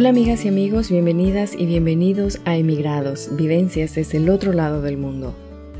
Hola 0.00 0.08
amigas 0.08 0.46
y 0.46 0.48
amigos, 0.48 0.90
bienvenidas 0.90 1.52
y 1.52 1.66
bienvenidos 1.66 2.40
a 2.46 2.56
Emigrados, 2.56 3.36
vivencias 3.36 3.96
desde 3.96 4.16
el 4.16 4.30
otro 4.30 4.54
lado 4.54 4.80
del 4.80 4.96
mundo. 4.96 5.34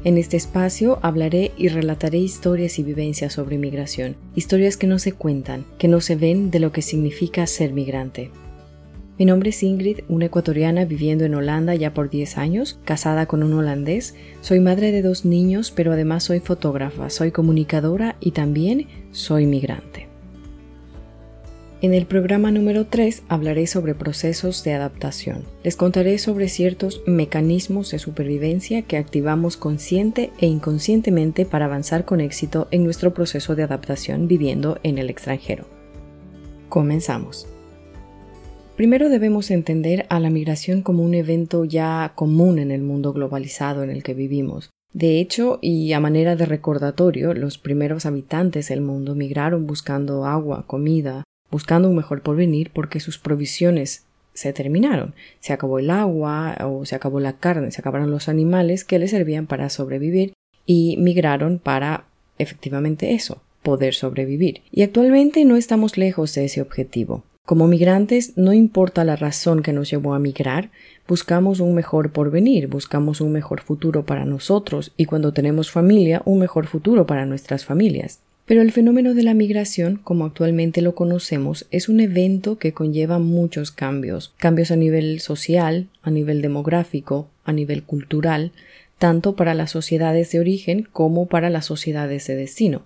En 0.04 0.18
este 0.18 0.36
espacio 0.36 0.98
hablaré 1.00 1.52
y 1.56 1.68
relataré 1.68 2.18
historias 2.18 2.78
y 2.78 2.82
vivencias 2.82 3.32
sobre 3.32 3.56
migración, 3.56 4.16
historias 4.34 4.76
que 4.76 4.86
no 4.86 4.98
se 4.98 5.12
cuentan, 5.12 5.64
que 5.78 5.88
no 5.88 6.02
se 6.02 6.16
ven 6.16 6.50
de 6.50 6.60
lo 6.60 6.70
que 6.70 6.82
significa 6.82 7.46
ser 7.46 7.72
migrante. 7.72 8.30
Mi 9.18 9.24
nombre 9.24 9.48
es 9.48 9.62
Ingrid, 9.62 10.00
una 10.10 10.26
ecuatoriana 10.26 10.84
viviendo 10.84 11.24
en 11.24 11.34
Holanda 11.34 11.74
ya 11.74 11.94
por 11.94 12.10
10 12.10 12.36
años, 12.36 12.78
casada 12.84 13.24
con 13.24 13.42
un 13.42 13.54
holandés. 13.54 14.16
Soy 14.42 14.60
madre 14.60 14.92
de 14.92 15.00
dos 15.00 15.24
niños, 15.24 15.70
pero 15.74 15.94
además 15.94 16.24
soy 16.24 16.40
fotógrafa, 16.40 17.08
soy 17.08 17.30
comunicadora 17.30 18.16
y 18.20 18.32
también 18.32 18.86
soy 19.12 19.46
migrante. 19.46 20.09
En 21.82 21.94
el 21.94 22.04
programa 22.04 22.50
número 22.50 22.84
3 22.84 23.22
hablaré 23.28 23.66
sobre 23.66 23.94
procesos 23.94 24.62
de 24.64 24.74
adaptación. 24.74 25.44
Les 25.64 25.76
contaré 25.76 26.18
sobre 26.18 26.50
ciertos 26.50 27.00
mecanismos 27.06 27.90
de 27.90 27.98
supervivencia 27.98 28.82
que 28.82 28.98
activamos 28.98 29.56
consciente 29.56 30.30
e 30.38 30.46
inconscientemente 30.46 31.46
para 31.46 31.64
avanzar 31.64 32.04
con 32.04 32.20
éxito 32.20 32.68
en 32.70 32.84
nuestro 32.84 33.14
proceso 33.14 33.54
de 33.54 33.62
adaptación 33.62 34.28
viviendo 34.28 34.78
en 34.82 34.98
el 34.98 35.08
extranjero. 35.08 35.64
Comenzamos. 36.68 37.46
Primero 38.76 39.08
debemos 39.08 39.50
entender 39.50 40.04
a 40.10 40.20
la 40.20 40.28
migración 40.28 40.82
como 40.82 41.02
un 41.02 41.14
evento 41.14 41.64
ya 41.64 42.12
común 42.14 42.58
en 42.58 42.72
el 42.72 42.82
mundo 42.82 43.14
globalizado 43.14 43.82
en 43.82 43.88
el 43.88 44.02
que 44.02 44.12
vivimos. 44.12 44.68
De 44.92 45.18
hecho, 45.18 45.58
y 45.62 45.94
a 45.94 46.00
manera 46.00 46.36
de 46.36 46.44
recordatorio, 46.44 47.32
los 47.32 47.56
primeros 47.56 48.04
habitantes 48.04 48.68
del 48.68 48.82
mundo 48.82 49.14
migraron 49.14 49.66
buscando 49.66 50.26
agua, 50.26 50.66
comida, 50.66 51.24
buscando 51.50 51.88
un 51.88 51.96
mejor 51.96 52.22
porvenir 52.22 52.70
porque 52.72 53.00
sus 53.00 53.18
provisiones 53.18 54.04
se 54.34 54.52
terminaron. 54.52 55.14
Se 55.40 55.52
acabó 55.52 55.78
el 55.78 55.90
agua 55.90 56.56
o 56.64 56.84
se 56.86 56.94
acabó 56.94 57.20
la 57.20 57.34
carne, 57.34 57.70
se 57.70 57.80
acabaron 57.80 58.10
los 58.10 58.28
animales 58.28 58.84
que 58.84 58.98
les 58.98 59.10
servían 59.10 59.46
para 59.46 59.68
sobrevivir 59.68 60.32
y 60.66 60.96
migraron 60.98 61.58
para 61.58 62.04
efectivamente 62.38 63.12
eso, 63.12 63.42
poder 63.62 63.94
sobrevivir. 63.94 64.62
Y 64.70 64.82
actualmente 64.82 65.44
no 65.44 65.56
estamos 65.56 65.98
lejos 65.98 66.34
de 66.34 66.44
ese 66.44 66.62
objetivo. 66.62 67.24
Como 67.44 67.66
migrantes, 67.66 68.36
no 68.36 68.52
importa 68.52 69.04
la 69.04 69.16
razón 69.16 69.62
que 69.62 69.72
nos 69.72 69.90
llevó 69.90 70.14
a 70.14 70.20
migrar, 70.20 70.70
buscamos 71.08 71.58
un 71.58 71.74
mejor 71.74 72.12
porvenir, 72.12 72.68
buscamos 72.68 73.20
un 73.20 73.32
mejor 73.32 73.62
futuro 73.62 74.06
para 74.06 74.24
nosotros 74.24 74.92
y 74.96 75.06
cuando 75.06 75.32
tenemos 75.32 75.70
familia, 75.70 76.22
un 76.24 76.38
mejor 76.38 76.66
futuro 76.66 77.06
para 77.06 77.26
nuestras 77.26 77.64
familias. 77.64 78.20
Pero 78.50 78.62
el 78.62 78.72
fenómeno 78.72 79.14
de 79.14 79.22
la 79.22 79.32
migración, 79.32 80.00
como 80.02 80.24
actualmente 80.24 80.82
lo 80.82 80.96
conocemos, 80.96 81.68
es 81.70 81.88
un 81.88 82.00
evento 82.00 82.58
que 82.58 82.72
conlleva 82.72 83.20
muchos 83.20 83.70
cambios, 83.70 84.34
cambios 84.38 84.72
a 84.72 84.76
nivel 84.76 85.20
social, 85.20 85.86
a 86.02 86.10
nivel 86.10 86.42
demográfico, 86.42 87.28
a 87.44 87.52
nivel 87.52 87.84
cultural, 87.84 88.50
tanto 88.98 89.36
para 89.36 89.54
las 89.54 89.70
sociedades 89.70 90.32
de 90.32 90.40
origen 90.40 90.88
como 90.92 91.28
para 91.28 91.48
las 91.48 91.66
sociedades 91.66 92.26
de 92.26 92.34
destino. 92.34 92.82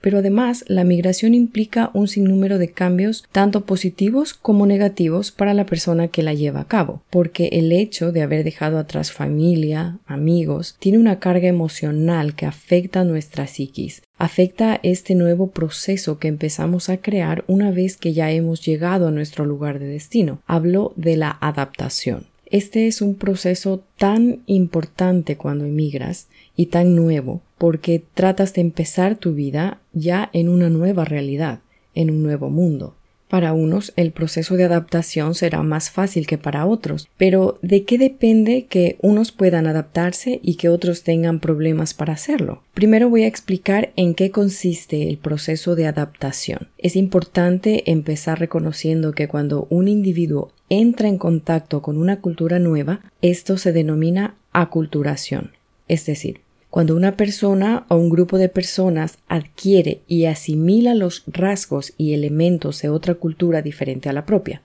Pero 0.00 0.18
además, 0.18 0.64
la 0.66 0.84
migración 0.84 1.34
implica 1.34 1.90
un 1.92 2.08
sinnúmero 2.08 2.58
de 2.58 2.70
cambios 2.70 3.24
tanto 3.32 3.66
positivos 3.66 4.34
como 4.34 4.66
negativos 4.66 5.30
para 5.30 5.54
la 5.54 5.66
persona 5.66 6.08
que 6.08 6.22
la 6.22 6.34
lleva 6.34 6.60
a 6.60 6.68
cabo, 6.68 7.02
porque 7.10 7.48
el 7.52 7.72
hecho 7.72 8.12
de 8.12 8.22
haber 8.22 8.44
dejado 8.44 8.78
atrás 8.78 9.12
familia, 9.12 9.98
amigos, 10.06 10.76
tiene 10.78 10.98
una 10.98 11.18
carga 11.18 11.48
emocional 11.48 12.34
que 12.34 12.46
afecta 12.46 13.00
a 13.00 13.04
nuestra 13.04 13.46
psiquis, 13.46 14.02
afecta 14.18 14.80
este 14.82 15.14
nuevo 15.14 15.48
proceso 15.48 16.18
que 16.18 16.28
empezamos 16.28 16.88
a 16.88 16.98
crear 16.98 17.44
una 17.46 17.70
vez 17.70 17.96
que 17.96 18.12
ya 18.12 18.30
hemos 18.30 18.64
llegado 18.64 19.08
a 19.08 19.10
nuestro 19.10 19.44
lugar 19.44 19.78
de 19.78 19.86
destino. 19.86 20.40
Hablo 20.46 20.92
de 20.96 21.16
la 21.16 21.36
adaptación. 21.40 22.26
Este 22.46 22.88
es 22.88 23.00
un 23.00 23.14
proceso 23.14 23.84
tan 23.96 24.40
importante 24.46 25.36
cuando 25.36 25.64
emigras 25.64 26.26
y 26.56 26.66
tan 26.66 26.96
nuevo 26.96 27.42
porque 27.60 28.02
tratas 28.14 28.54
de 28.54 28.62
empezar 28.62 29.16
tu 29.16 29.34
vida 29.34 29.82
ya 29.92 30.30
en 30.32 30.48
una 30.48 30.70
nueva 30.70 31.04
realidad, 31.04 31.60
en 31.94 32.08
un 32.08 32.22
nuevo 32.22 32.48
mundo. 32.48 32.96
Para 33.28 33.52
unos 33.52 33.92
el 33.96 34.12
proceso 34.12 34.56
de 34.56 34.64
adaptación 34.64 35.34
será 35.34 35.62
más 35.62 35.90
fácil 35.90 36.26
que 36.26 36.38
para 36.38 36.64
otros, 36.64 37.06
pero 37.18 37.58
¿de 37.60 37.84
qué 37.84 37.98
depende 37.98 38.64
que 38.64 38.96
unos 39.02 39.30
puedan 39.30 39.66
adaptarse 39.66 40.40
y 40.42 40.54
que 40.54 40.70
otros 40.70 41.02
tengan 41.02 41.38
problemas 41.38 41.92
para 41.92 42.14
hacerlo? 42.14 42.62
Primero 42.72 43.10
voy 43.10 43.24
a 43.24 43.28
explicar 43.28 43.92
en 43.94 44.14
qué 44.14 44.30
consiste 44.30 45.10
el 45.10 45.18
proceso 45.18 45.76
de 45.76 45.86
adaptación. 45.86 46.68
Es 46.78 46.96
importante 46.96 47.90
empezar 47.90 48.40
reconociendo 48.40 49.12
que 49.12 49.28
cuando 49.28 49.66
un 49.68 49.86
individuo 49.86 50.50
entra 50.70 51.08
en 51.08 51.18
contacto 51.18 51.82
con 51.82 51.98
una 51.98 52.22
cultura 52.22 52.58
nueva, 52.58 53.00
esto 53.20 53.58
se 53.58 53.74
denomina 53.74 54.36
aculturación. 54.50 55.50
Es 55.88 56.06
decir, 56.06 56.40
cuando 56.70 56.94
una 56.94 57.16
persona 57.16 57.84
o 57.88 57.96
un 57.96 58.08
grupo 58.08 58.38
de 58.38 58.48
personas 58.48 59.18
adquiere 59.28 60.00
y 60.06 60.26
asimila 60.26 60.94
los 60.94 61.24
rasgos 61.26 61.92
y 61.98 62.14
elementos 62.14 62.80
de 62.80 62.88
otra 62.88 63.14
cultura 63.14 63.60
diferente 63.60 64.08
a 64.08 64.12
la 64.12 64.24
propia. 64.24 64.62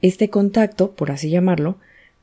Este 0.00 0.30
contacto, 0.30 0.92
por 0.92 1.10
así 1.10 1.30
llamarlo, 1.30 1.76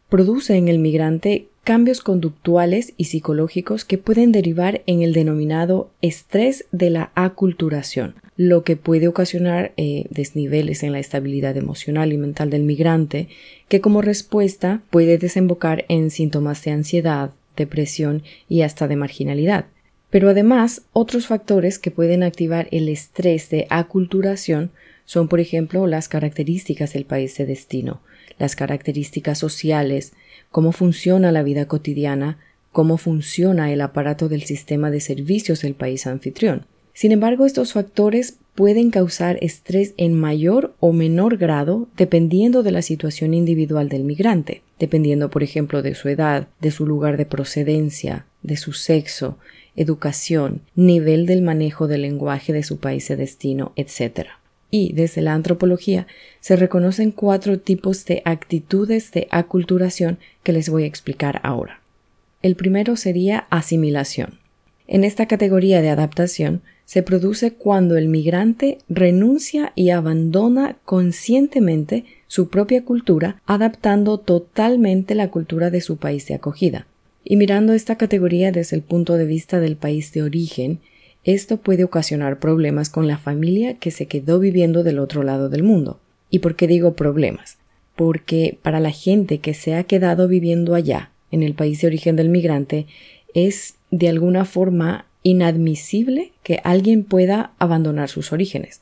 produce 0.10 0.56
en 0.56 0.68
el 0.68 0.80
migrante 0.80 1.48
cambios 1.64 2.02
conductuales 2.02 2.94
y 2.98 3.06
psicológicos 3.06 3.86
que 3.86 3.98
pueden 3.98 4.32
derivar 4.32 4.82
en 4.88 5.02
el 5.02 5.14
denominado 5.14 5.92
estrés 6.02 6.66
de 6.72 6.90
la 6.90 7.12
aculturación, 7.14 8.16
lo 8.36 8.64
que 8.64 8.78
puede 8.78 9.08
ocasionar 9.08 9.74
eh, 9.78 10.06
desniveles 10.10 10.84
en 10.84 10.92
la 10.92 11.00
estabilidad 11.00 11.58
emocional 11.58 12.14
y 12.14 12.18
mental 12.18 12.50
del 12.50 12.64
migrante, 12.64 13.28
que 13.68 13.82
como 13.82 14.02
respuesta 14.02 14.82
puede 14.90 15.18
desembocar 15.18 15.86
en 15.88 16.10
síntomas 16.10 16.64
de 16.64 16.72
ansiedad, 16.72 17.32
depresión 17.56 18.24
y 18.48 18.62
hasta 18.62 18.88
de 18.88 18.96
marginalidad. 18.96 19.66
Pero 20.10 20.30
además, 20.30 20.84
otros 20.94 21.28
factores 21.28 21.80
que 21.80 21.90
pueden 21.90 22.24
activar 22.24 22.68
el 22.72 22.90
estrés 22.90 23.50
de 23.50 23.66
aculturación 23.70 24.72
son, 25.06 25.28
por 25.28 25.40
ejemplo, 25.40 25.88
las 25.88 26.10
características 26.10 26.94
del 26.94 27.06
país 27.06 27.38
de 27.38 27.46
destino, 27.46 28.02
las 28.38 28.56
características 28.56 29.40
sociales, 29.40 30.14
cómo 30.52 30.72
funciona 30.72 31.32
la 31.32 31.44
vida 31.44 31.66
cotidiana, 31.66 32.38
cómo 32.72 32.98
funciona 32.98 33.72
el 33.72 33.82
aparato 33.82 34.30
del 34.30 34.44
sistema 34.44 34.92
de 34.92 35.00
servicios 35.00 35.62
del 35.62 35.76
país 35.76 36.08
anfitrión. 36.08 36.66
Sin 36.94 37.12
embargo, 37.12 37.46
estos 37.46 37.74
factores 37.74 38.36
pueden 38.56 38.92
causar 38.92 39.38
estrés 39.42 39.94
en 39.98 40.14
mayor 40.14 40.74
o 40.80 40.92
menor 40.94 41.38
grado 41.38 41.88
dependiendo 41.98 42.64
de 42.64 42.72
la 42.72 42.82
situación 42.82 43.34
individual 43.34 43.90
del 43.90 44.04
migrante, 44.04 44.62
dependiendo, 44.80 45.30
por 45.30 45.44
ejemplo, 45.44 45.82
de 45.82 45.96
su 45.96 46.10
edad, 46.10 46.48
de 46.60 46.72
su 46.72 46.86
lugar 46.86 47.18
de 47.18 47.26
procedencia, 47.26 48.26
de 48.44 48.58
su 48.58 48.74
sexo, 48.74 49.38
educación, 49.76 50.62
nivel 50.76 51.26
del 51.26 51.42
manejo 51.42 51.88
del 51.88 52.02
lenguaje 52.02 52.54
de 52.54 52.64
su 52.64 52.80
país 52.80 53.08
de 53.08 53.16
destino, 53.16 53.72
etc. 53.76 54.28
Y 54.70 54.94
desde 54.94 55.22
la 55.22 55.34
antropología 55.34 56.08
se 56.40 56.56
reconocen 56.56 57.12
cuatro 57.12 57.60
tipos 57.60 58.06
de 58.06 58.22
actitudes 58.26 59.12
de 59.12 59.28
aculturación 59.32 60.20
que 60.44 60.52
les 60.52 60.70
voy 60.70 60.84
a 60.84 60.88
explicar 60.88 61.40
ahora. 61.44 61.82
El 62.42 62.56
primero 62.56 62.96
sería 62.96 63.48
asimilación. 63.50 64.40
En 64.88 65.04
esta 65.04 65.28
categoría 65.28 65.82
de 65.82 65.90
adaptación 65.90 66.62
se 66.92 67.04
produce 67.04 67.54
cuando 67.54 67.96
el 67.96 68.10
migrante 68.10 68.80
renuncia 68.90 69.72
y 69.76 69.92
abandona 69.92 70.76
conscientemente 70.84 72.04
su 72.28 72.50
propia 72.50 72.84
cultura, 72.84 73.42
adaptando 73.46 74.18
totalmente 74.18 75.16
la 75.16 75.30
cultura 75.30 75.70
de 75.70 75.80
su 75.80 75.96
país 75.96 76.28
de 76.28 76.34
acogida. 76.34 76.88
Y 77.24 77.38
mirando 77.38 77.72
esta 77.72 77.96
categoría 77.96 78.52
desde 78.52 78.76
el 78.76 78.82
punto 78.82 79.16
de 79.16 79.26
vista 79.26 79.62
del 79.62 79.78
país 79.78 80.12
de 80.12 80.22
origen, 80.22 80.82
esto 81.24 81.56
puede 81.56 81.86
ocasionar 81.86 82.40
problemas 82.40 82.90
con 82.90 83.08
la 83.08 83.18
familia 83.18 83.78
que 83.78 83.92
se 83.92 84.08
quedó 84.08 84.40
viviendo 84.40 84.84
del 84.84 85.00
otro 85.00 85.24
lado 85.24 85.48
del 85.48 85.64
mundo. 85.64 86.02
¿Y 86.30 86.40
por 86.40 86.58
qué 86.58 86.68
digo 86.68 86.98
problemas? 86.98 87.58
Porque 87.96 88.58
para 88.62 88.82
la 88.82 88.92
gente 88.92 89.38
que 89.38 89.54
se 89.54 89.76
ha 89.76 89.86
quedado 89.86 90.28
viviendo 90.28 90.76
allá, 90.76 91.12
en 91.32 91.42
el 91.42 91.54
país 91.54 91.80
de 91.80 91.88
origen 91.88 92.18
del 92.18 92.28
migrante, 92.28 92.86
es 93.34 93.76
de 93.92 94.10
alguna 94.10 94.44
forma 94.44 95.06
inadmisible 95.24 96.34
que 96.44 96.62
alguien 96.64 97.04
pueda 97.04 97.54
abandonar 97.60 98.10
sus 98.10 98.32
orígenes. 98.32 98.82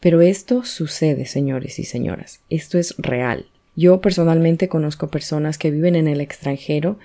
Pero 0.00 0.20
esto 0.20 0.64
sucede, 0.64 1.26
señores 1.26 1.78
y 1.78 1.84
señoras. 1.84 2.40
Esto 2.50 2.78
es 2.78 2.94
real. 2.98 3.46
Yo 3.74 4.00
personalmente 4.00 4.68
conozco 4.68 5.08
personas 5.08 5.58
que 5.58 5.70
viven 5.70 5.96
en 5.96 6.08
el 6.08 6.20
extranjero 6.20 6.98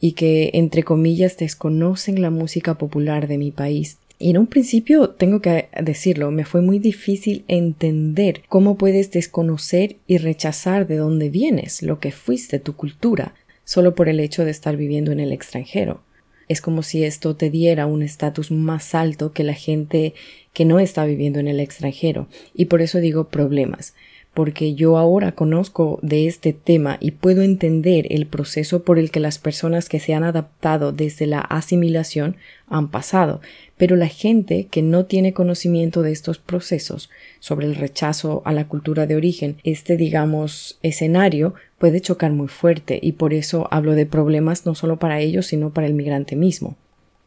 y 0.00 0.12
que, 0.12 0.50
entre 0.54 0.82
comillas, 0.82 1.36
desconocen 1.36 2.20
la 2.20 2.30
música 2.30 2.78
popular 2.78 3.28
de 3.28 3.38
mi 3.38 3.50
país. 3.50 3.98
Y 4.18 4.30
en 4.30 4.38
un 4.38 4.46
principio, 4.46 5.10
tengo 5.10 5.40
que 5.40 5.68
decirlo, 5.80 6.30
me 6.30 6.44
fue 6.44 6.62
muy 6.62 6.78
difícil 6.78 7.44
entender 7.48 8.42
cómo 8.48 8.78
puedes 8.78 9.10
desconocer 9.10 9.96
y 10.06 10.18
rechazar 10.18 10.86
de 10.86 10.96
dónde 10.96 11.28
vienes, 11.28 11.82
lo 11.82 12.00
que 12.00 12.12
fuiste, 12.12 12.58
tu 12.58 12.76
cultura, 12.76 13.34
solo 13.64 13.94
por 13.94 14.08
el 14.08 14.20
hecho 14.20 14.44
de 14.44 14.52
estar 14.52 14.76
viviendo 14.76 15.12
en 15.12 15.20
el 15.20 15.32
extranjero. 15.32 16.02
Es 16.48 16.60
como 16.60 16.82
si 16.82 17.04
esto 17.04 17.34
te 17.36 17.50
diera 17.50 17.86
un 17.86 18.02
estatus 18.02 18.50
más 18.50 18.94
alto 18.94 19.32
que 19.32 19.44
la 19.44 19.54
gente 19.54 20.14
que 20.52 20.64
no 20.64 20.78
está 20.78 21.04
viviendo 21.04 21.38
en 21.38 21.48
el 21.48 21.60
extranjero. 21.60 22.28
Y 22.54 22.66
por 22.66 22.82
eso 22.82 22.98
digo 22.98 23.28
problemas. 23.28 23.94
Porque 24.36 24.74
yo 24.74 24.98
ahora 24.98 25.32
conozco 25.32 25.98
de 26.02 26.26
este 26.26 26.52
tema 26.52 26.98
y 27.00 27.12
puedo 27.12 27.40
entender 27.40 28.06
el 28.10 28.26
proceso 28.26 28.82
por 28.82 28.98
el 28.98 29.10
que 29.10 29.18
las 29.18 29.38
personas 29.38 29.88
que 29.88 29.98
se 29.98 30.12
han 30.12 30.24
adaptado 30.24 30.92
desde 30.92 31.26
la 31.26 31.40
asimilación 31.40 32.36
han 32.68 32.90
pasado, 32.90 33.40
pero 33.78 33.96
la 33.96 34.08
gente 34.08 34.66
que 34.70 34.82
no 34.82 35.06
tiene 35.06 35.32
conocimiento 35.32 36.02
de 36.02 36.12
estos 36.12 36.36
procesos 36.36 37.08
sobre 37.40 37.64
el 37.64 37.76
rechazo 37.76 38.42
a 38.44 38.52
la 38.52 38.68
cultura 38.68 39.06
de 39.06 39.16
origen, 39.16 39.56
este 39.64 39.96
digamos 39.96 40.78
escenario 40.82 41.54
puede 41.78 42.02
chocar 42.02 42.30
muy 42.30 42.48
fuerte 42.48 42.98
y 43.00 43.12
por 43.12 43.32
eso 43.32 43.68
hablo 43.70 43.94
de 43.94 44.04
problemas 44.04 44.66
no 44.66 44.74
solo 44.74 44.98
para 44.98 45.18
ellos 45.18 45.46
sino 45.46 45.72
para 45.72 45.86
el 45.86 45.94
migrante 45.94 46.36
mismo. 46.36 46.76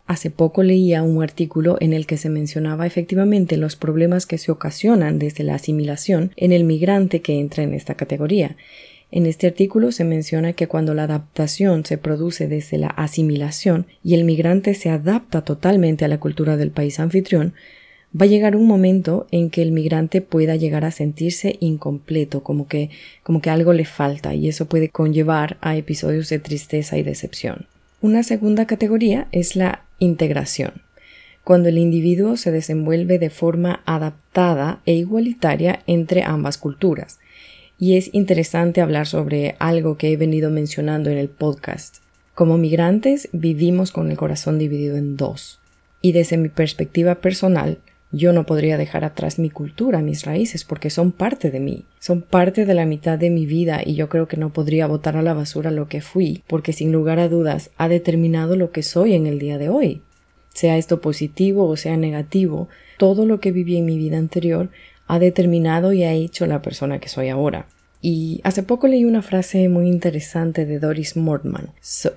Hace 0.09 0.31
poco 0.31 0.63
leía 0.63 1.03
un 1.03 1.21
artículo 1.21 1.77
en 1.79 1.93
el 1.93 2.07
que 2.07 2.17
se 2.17 2.29
mencionaba 2.29 2.87
efectivamente 2.87 3.57
los 3.57 3.75
problemas 3.75 4.25
que 4.25 4.39
se 4.39 4.51
ocasionan 4.51 5.19
desde 5.19 5.43
la 5.43 5.53
asimilación 5.53 6.31
en 6.35 6.51
el 6.51 6.63
migrante 6.63 7.21
que 7.21 7.39
entra 7.39 7.61
en 7.61 7.75
esta 7.75 7.93
categoría. 7.93 8.57
En 9.11 9.27
este 9.27 9.45
artículo 9.45 9.91
se 9.91 10.05
menciona 10.05 10.53
que 10.53 10.67
cuando 10.67 10.95
la 10.95 11.03
adaptación 11.03 11.85
se 11.85 11.99
produce 11.99 12.47
desde 12.47 12.79
la 12.79 12.87
asimilación 12.87 13.85
y 14.03 14.15
el 14.15 14.23
migrante 14.23 14.73
se 14.73 14.89
adapta 14.89 15.43
totalmente 15.43 16.05
a 16.05 16.07
la 16.07 16.19
cultura 16.19 16.57
del 16.57 16.71
país 16.71 16.99
anfitrión, 16.99 17.53
va 18.19 18.25
a 18.25 18.29
llegar 18.29 18.55
un 18.55 18.65
momento 18.65 19.27
en 19.29 19.51
que 19.51 19.61
el 19.61 19.71
migrante 19.71 20.21
pueda 20.21 20.55
llegar 20.55 20.85
a 20.85 20.91
sentirse 20.91 21.57
incompleto, 21.59 22.41
como 22.41 22.67
que, 22.67 22.89
como 23.21 23.43
que 23.43 23.51
algo 23.51 23.73
le 23.73 23.85
falta, 23.85 24.33
y 24.33 24.47
eso 24.47 24.65
puede 24.65 24.89
conllevar 24.89 25.59
a 25.61 25.77
episodios 25.77 26.29
de 26.29 26.39
tristeza 26.39 26.97
y 26.97 27.03
decepción. 27.03 27.67
Una 28.01 28.23
segunda 28.23 28.65
categoría 28.65 29.27
es 29.33 29.57
la 29.57 29.83
integración, 29.99 30.71
cuando 31.43 31.67
el 31.67 31.77
individuo 31.77 32.37
se 32.37 32.49
desenvuelve 32.49 33.19
de 33.19 33.29
forma 33.29 33.83
adaptada 33.85 34.81
e 34.85 34.93
igualitaria 34.93 35.81
entre 35.85 36.23
ambas 36.23 36.57
culturas. 36.57 37.19
Y 37.77 37.97
es 37.97 38.09
interesante 38.13 38.79
hablar 38.79 39.05
sobre 39.05 39.57
algo 39.59 39.97
que 39.97 40.13
he 40.13 40.15
venido 40.15 40.49
mencionando 40.49 41.09
en 41.09 41.17
el 41.17 41.27
podcast. 41.27 41.97
Como 42.35 42.57
migrantes 42.57 43.27
vivimos 43.33 43.91
con 43.91 44.09
el 44.09 44.15
corazón 44.15 44.59
dividido 44.59 44.95
en 44.95 45.17
dos. 45.17 45.59
Y 46.01 46.13
desde 46.13 46.37
mi 46.37 46.47
perspectiva 46.47 47.15
personal, 47.15 47.79
yo 48.11 48.33
no 48.33 48.45
podría 48.45 48.77
dejar 48.77 49.03
atrás 49.03 49.37
mi 49.37 49.49
cultura, 49.49 50.01
mis 50.01 50.25
raíces, 50.25 50.63
porque 50.63 50.89
son 50.89 51.11
parte 51.11 51.51
de 51.51 51.59
mí, 51.59 51.85
son 51.99 52.21
parte 52.21 52.65
de 52.65 52.73
la 52.73 52.85
mitad 52.85 53.19
de 53.19 53.29
mi 53.29 53.45
vida 53.45 53.81
y 53.85 53.95
yo 53.95 54.09
creo 54.09 54.27
que 54.27 54.37
no 54.37 54.51
podría 54.51 54.87
botar 54.87 55.15
a 55.15 55.21
la 55.21 55.33
basura 55.33 55.69
lo 55.69 55.87
que 55.87 56.01
fui, 56.01 56.43
porque 56.47 56.73
sin 56.73 56.91
lugar 56.91 57.19
a 57.19 57.29
dudas 57.29 57.69
ha 57.77 57.87
determinado 57.87 58.55
lo 58.55 58.71
que 58.71 58.81
soy 58.81 59.13
en 59.13 59.27
el 59.27 59.37
día 59.37 59.57
de 59.57 59.69
hoy. 59.69 60.01
Sea 60.53 60.77
esto 60.77 61.01
positivo 61.01 61.67
o 61.67 61.77
sea 61.77 61.97
negativo, 61.97 62.67
todo 62.97 63.25
lo 63.25 63.39
que 63.39 63.51
viví 63.51 63.77
en 63.77 63.85
mi 63.85 63.97
vida 63.97 64.17
anterior 64.17 64.69
ha 65.07 65.19
determinado 65.19 65.93
y 65.93 66.03
ha 66.03 66.13
hecho 66.13 66.47
la 66.47 66.61
persona 66.61 66.99
que 66.99 67.09
soy 67.09 67.29
ahora. 67.29 67.67
Y 68.01 68.39
hace 68.43 68.63
poco 68.63 68.87
leí 68.87 69.03
una 69.03 69.21
frase 69.21 69.67
muy 69.67 69.87
interesante 69.87 70.65
de 70.65 70.79
Doris 70.79 71.17
Mortman, 71.17 71.71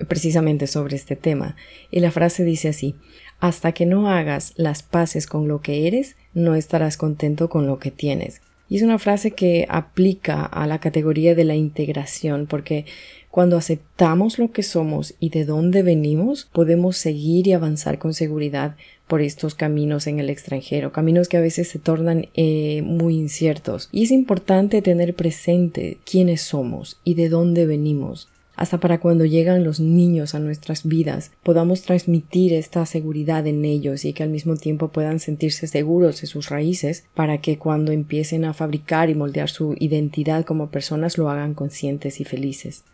precisamente 0.06 0.68
sobre 0.68 0.94
este 0.94 1.16
tema, 1.16 1.56
y 1.90 1.98
la 2.00 2.12
frase 2.12 2.44
dice 2.44 2.68
así, 2.68 2.94
hasta 3.42 3.72
que 3.72 3.86
no 3.86 4.08
hagas 4.08 4.52
las 4.54 4.84
paces 4.84 5.26
con 5.26 5.48
lo 5.48 5.60
que 5.60 5.88
eres, 5.88 6.14
no 6.32 6.54
estarás 6.54 6.96
contento 6.96 7.50
con 7.50 7.66
lo 7.66 7.80
que 7.80 7.90
tienes. 7.90 8.40
Y 8.68 8.76
es 8.76 8.82
una 8.82 9.00
frase 9.00 9.32
que 9.32 9.66
aplica 9.68 10.44
a 10.44 10.64
la 10.68 10.78
categoría 10.78 11.34
de 11.34 11.42
la 11.42 11.56
integración, 11.56 12.46
porque 12.46 12.86
cuando 13.32 13.56
aceptamos 13.56 14.38
lo 14.38 14.52
que 14.52 14.62
somos 14.62 15.14
y 15.18 15.30
de 15.30 15.44
dónde 15.44 15.82
venimos, 15.82 16.48
podemos 16.52 16.96
seguir 16.96 17.48
y 17.48 17.52
avanzar 17.52 17.98
con 17.98 18.14
seguridad 18.14 18.76
por 19.08 19.20
estos 19.22 19.56
caminos 19.56 20.06
en 20.06 20.20
el 20.20 20.30
extranjero, 20.30 20.92
caminos 20.92 21.26
que 21.26 21.38
a 21.38 21.40
veces 21.40 21.66
se 21.66 21.80
tornan 21.80 22.28
eh, 22.34 22.82
muy 22.82 23.16
inciertos. 23.16 23.88
Y 23.90 24.04
es 24.04 24.12
importante 24.12 24.82
tener 24.82 25.14
presente 25.14 25.98
quiénes 26.08 26.42
somos 26.42 27.00
y 27.02 27.14
de 27.14 27.28
dónde 27.28 27.66
venimos 27.66 28.28
hasta 28.54 28.78
para 28.78 29.00
cuando 29.00 29.24
llegan 29.24 29.64
los 29.64 29.80
niños 29.80 30.34
a 30.34 30.38
nuestras 30.38 30.86
vidas 30.86 31.30
podamos 31.42 31.82
transmitir 31.82 32.52
esta 32.52 32.84
seguridad 32.86 33.46
en 33.46 33.64
ellos 33.64 34.04
y 34.04 34.12
que 34.12 34.22
al 34.22 34.30
mismo 34.30 34.56
tiempo 34.56 34.88
puedan 34.88 35.20
sentirse 35.20 35.66
seguros 35.66 36.20
de 36.20 36.26
sus 36.26 36.48
raíces 36.48 37.04
para 37.14 37.38
que 37.38 37.58
cuando 37.58 37.92
empiecen 37.92 38.44
a 38.44 38.52
fabricar 38.52 39.10
y 39.10 39.14
moldear 39.14 39.48
su 39.48 39.74
identidad 39.78 40.44
como 40.44 40.70
personas 40.70 41.18
lo 41.18 41.30
hagan 41.30 41.54
conscientes 41.54 42.20
y 42.20 42.24
felices. 42.24 42.84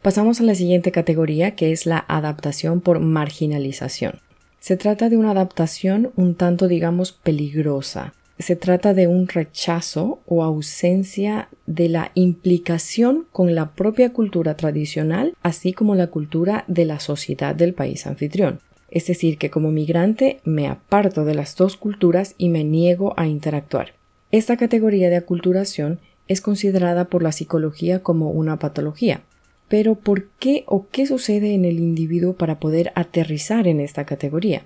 Pasamos 0.00 0.40
a 0.40 0.44
la 0.44 0.54
siguiente 0.54 0.90
categoría 0.90 1.54
que 1.54 1.72
es 1.72 1.86
la 1.86 2.04
adaptación 2.08 2.80
por 2.80 2.98
marginalización. 2.98 4.20
Se 4.58 4.76
trata 4.76 5.08
de 5.08 5.16
una 5.16 5.32
adaptación 5.32 6.10
un 6.16 6.34
tanto 6.34 6.68
digamos 6.68 7.12
peligrosa, 7.12 8.14
se 8.38 8.56
trata 8.56 8.94
de 8.94 9.06
un 9.06 9.28
rechazo 9.28 10.20
o 10.26 10.42
ausencia 10.42 11.48
de 11.66 11.88
la 11.88 12.10
implicación 12.14 13.26
con 13.32 13.54
la 13.54 13.72
propia 13.72 14.12
cultura 14.12 14.56
tradicional, 14.56 15.34
así 15.42 15.72
como 15.72 15.94
la 15.94 16.08
cultura 16.08 16.64
de 16.66 16.84
la 16.84 17.00
sociedad 17.00 17.54
del 17.54 17.74
país 17.74 18.06
anfitrión. 18.06 18.60
Es 18.90 19.06
decir, 19.06 19.38
que 19.38 19.50
como 19.50 19.70
migrante 19.70 20.40
me 20.44 20.68
aparto 20.68 21.24
de 21.24 21.34
las 21.34 21.56
dos 21.56 21.76
culturas 21.76 22.34
y 22.36 22.48
me 22.48 22.64
niego 22.64 23.14
a 23.16 23.26
interactuar. 23.26 23.94
Esta 24.30 24.56
categoría 24.56 25.08
de 25.08 25.16
aculturación 25.16 26.00
es 26.28 26.40
considerada 26.40 27.06
por 27.06 27.22
la 27.22 27.32
psicología 27.32 28.02
como 28.02 28.30
una 28.30 28.58
patología. 28.58 29.22
Pero 29.68 29.94
¿por 29.94 30.28
qué 30.38 30.64
o 30.66 30.86
qué 30.90 31.06
sucede 31.06 31.54
en 31.54 31.64
el 31.64 31.78
individuo 31.78 32.34
para 32.34 32.60
poder 32.60 32.92
aterrizar 32.94 33.66
en 33.66 33.80
esta 33.80 34.04
categoría? 34.04 34.64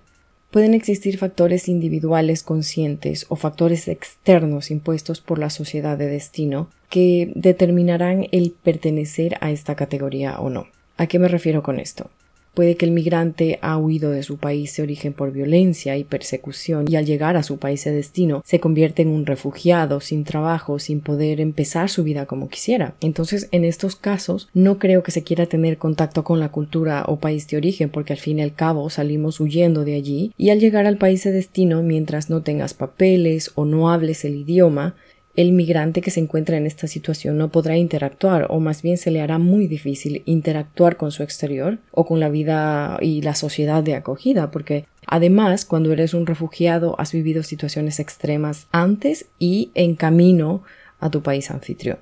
Pueden 0.56 0.72
existir 0.72 1.18
factores 1.18 1.68
individuales 1.68 2.42
conscientes 2.42 3.26
o 3.28 3.36
factores 3.36 3.88
externos 3.88 4.70
impuestos 4.70 5.20
por 5.20 5.38
la 5.38 5.50
sociedad 5.50 5.98
de 5.98 6.06
destino 6.06 6.70
que 6.88 7.30
determinarán 7.34 8.26
el 8.32 8.52
pertenecer 8.52 9.36
a 9.42 9.50
esta 9.50 9.74
categoría 9.74 10.40
o 10.40 10.48
no. 10.48 10.66
¿A 10.96 11.08
qué 11.08 11.18
me 11.18 11.28
refiero 11.28 11.62
con 11.62 11.78
esto? 11.78 12.08
Puede 12.56 12.78
que 12.78 12.86
el 12.86 12.92
migrante 12.92 13.58
ha 13.60 13.76
huido 13.76 14.10
de 14.12 14.22
su 14.22 14.38
país 14.38 14.74
de 14.74 14.82
origen 14.82 15.12
por 15.12 15.30
violencia 15.30 15.98
y 15.98 16.04
persecución 16.04 16.86
y 16.88 16.96
al 16.96 17.04
llegar 17.04 17.36
a 17.36 17.42
su 17.42 17.58
país 17.58 17.84
de 17.84 17.90
destino 17.90 18.40
se 18.46 18.60
convierte 18.60 19.02
en 19.02 19.08
un 19.08 19.26
refugiado 19.26 20.00
sin 20.00 20.24
trabajo, 20.24 20.78
sin 20.78 21.02
poder 21.02 21.42
empezar 21.42 21.90
su 21.90 22.02
vida 22.02 22.24
como 22.24 22.48
quisiera. 22.48 22.94
Entonces, 23.02 23.50
en 23.52 23.66
estos 23.66 23.94
casos, 23.94 24.48
no 24.54 24.78
creo 24.78 25.02
que 25.02 25.10
se 25.10 25.22
quiera 25.22 25.44
tener 25.44 25.76
contacto 25.76 26.24
con 26.24 26.40
la 26.40 26.48
cultura 26.48 27.04
o 27.06 27.20
país 27.20 27.46
de 27.46 27.58
origen 27.58 27.90
porque 27.90 28.14
al 28.14 28.18
fin 28.18 28.38
y 28.38 28.42
al 28.42 28.54
cabo 28.54 28.88
salimos 28.88 29.38
huyendo 29.38 29.84
de 29.84 29.94
allí 29.94 30.32
y 30.38 30.48
al 30.48 30.58
llegar 30.58 30.86
al 30.86 30.96
país 30.96 31.25
de 31.25 31.32
destino 31.32 31.82
mientras 31.82 32.30
no 32.30 32.40
tengas 32.40 32.72
papeles 32.72 33.52
o 33.54 33.66
no 33.66 33.90
hables 33.90 34.25
el 34.25 34.34
idioma, 34.34 34.94
el 35.37 35.52
migrante 35.52 36.00
que 36.00 36.11
se 36.11 36.21
encuentra 36.21 36.57
en 36.57 36.66
esta 36.66 36.87
situación 36.87 37.37
no 37.37 37.50
podrá 37.50 37.76
interactuar 37.76 38.47
o 38.49 38.59
más 38.59 38.83
bien 38.83 38.97
se 38.97 39.11
le 39.11 39.21
hará 39.21 39.38
muy 39.38 39.66
difícil 39.66 40.23
interactuar 40.25 40.97
con 40.97 41.12
su 41.12 41.23
exterior 41.23 41.78
o 41.93 42.07
con 42.07 42.21
la 42.21 42.31
vida 42.31 42.99
y 43.00 43.21
la 43.21 43.35
sociedad 43.35 43.83
de 43.83 43.95
acogida 43.95 44.50
porque 44.50 44.87
además 45.07 45.66
cuando 45.66 45.93
eres 45.93 46.14
un 46.14 46.26
refugiado 46.26 46.99
has 46.99 47.12
vivido 47.12 47.43
situaciones 47.43 48.00
extremas 48.00 48.66
antes 48.73 49.26
y 49.38 49.71
en 49.75 49.95
camino 49.95 50.62
a 51.00 51.11
tu 51.11 51.23
país 51.23 51.50
anfitrión. 51.50 51.99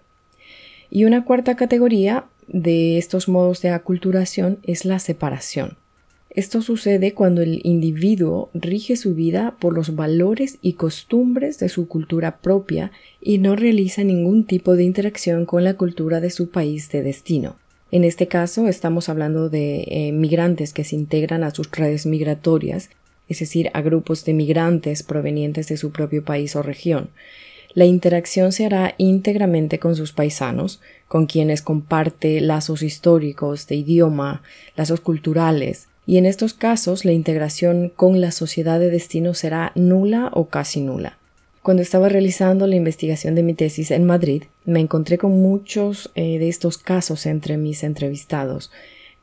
Y 0.91 1.05
una 1.05 1.25
cuarta 1.25 1.57
categoría 1.57 2.27
de 2.47 2.99
estos 2.99 3.29
modos 3.29 3.61
de 3.63 3.71
aculturación 3.71 4.59
es 4.63 4.85
la 4.85 5.01
separación. 5.01 5.77
Esto 6.35 6.63
sucede 6.63 7.15
cuando 7.15 7.43
el 7.43 7.61
individuo 7.63 8.51
rige 8.55 8.97
su 8.97 9.15
vida 9.15 9.55
por 9.61 9.73
los 9.73 9.95
valores 9.95 10.59
y 10.63 10.73
costumbres 10.73 11.61
de 11.61 11.69
su 11.69 11.87
cultura 11.87 12.39
propia 12.39 12.91
y 13.21 13.39
no 13.39 13.55
realiza 13.55 14.03
ningún 14.03 14.45
tipo 14.45 14.75
de 14.75 14.83
interacción 14.83 15.47
con 15.47 15.63
la 15.63 15.75
cultura 15.75 16.21
de 16.21 16.31
su 16.31 16.51
país 16.51 16.91
de 16.91 17.05
destino. 17.05 17.55
En 17.93 18.03
este 18.03 18.27
caso 18.27 18.67
estamos 18.67 19.09
hablando 19.09 19.49
de 19.49 19.85
eh, 19.87 20.11
migrantes 20.11 20.73
que 20.73 20.83
se 20.83 20.97
integran 20.97 21.45
a 21.45 21.53
sus 21.53 21.71
redes 21.71 22.05
migratorias, 22.05 22.91
es 23.29 23.39
decir, 23.39 23.71
a 23.73 23.81
grupos 23.81 24.25
de 24.25 24.35
migrantes 24.35 25.05
provenientes 25.05 25.69
de 25.69 25.77
su 25.77 25.93
propio 25.93 26.25
país 26.25 26.57
o 26.57 26.63
región. 26.63 27.11
La 27.75 27.85
interacción 27.85 28.51
se 28.51 28.67
hará 28.67 28.97
íntegramente 28.99 29.79
con 29.79 29.95
sus 29.95 30.13
paisanos, 30.13 30.81
con 31.07 31.27
quienes 31.27 31.63
comparte 31.63 32.41
lazos 32.41 32.83
históricos, 32.83 33.69
de 33.69 33.77
idioma, 33.77 34.43
lazos 34.77 35.01
culturales, 35.01 35.87
y 36.07 36.19
en 36.19 36.27
estos 36.27 36.55
casos 36.55 37.05
la 37.05 37.13
integración 37.13 37.89
con 37.89 38.21
la 38.21 38.31
sociedad 38.31 38.79
de 38.81 38.91
destino 38.91 39.35
será 39.35 39.73
nula 39.75 40.31
o 40.33 40.49
casi 40.49 40.81
nula. 40.81 41.19
Cuando 41.63 41.83
estaba 41.83 42.11
realizando 42.11 42.67
la 42.67 42.77
investigación 42.77 43.35
de 43.35 43.43
mi 43.43 43.55
tesis 43.55 43.91
en 43.91 44.05
Madrid, 44.05 44.45
me 44.67 44.81
encontré 44.81 45.17
con 45.17 45.41
muchos 45.41 46.11
eh, 46.15 46.39
de 46.39 46.49
estos 46.49 46.77
casos 46.77 47.25
entre 47.25 47.57
mis 47.57 47.85
entrevistados, 47.85 48.71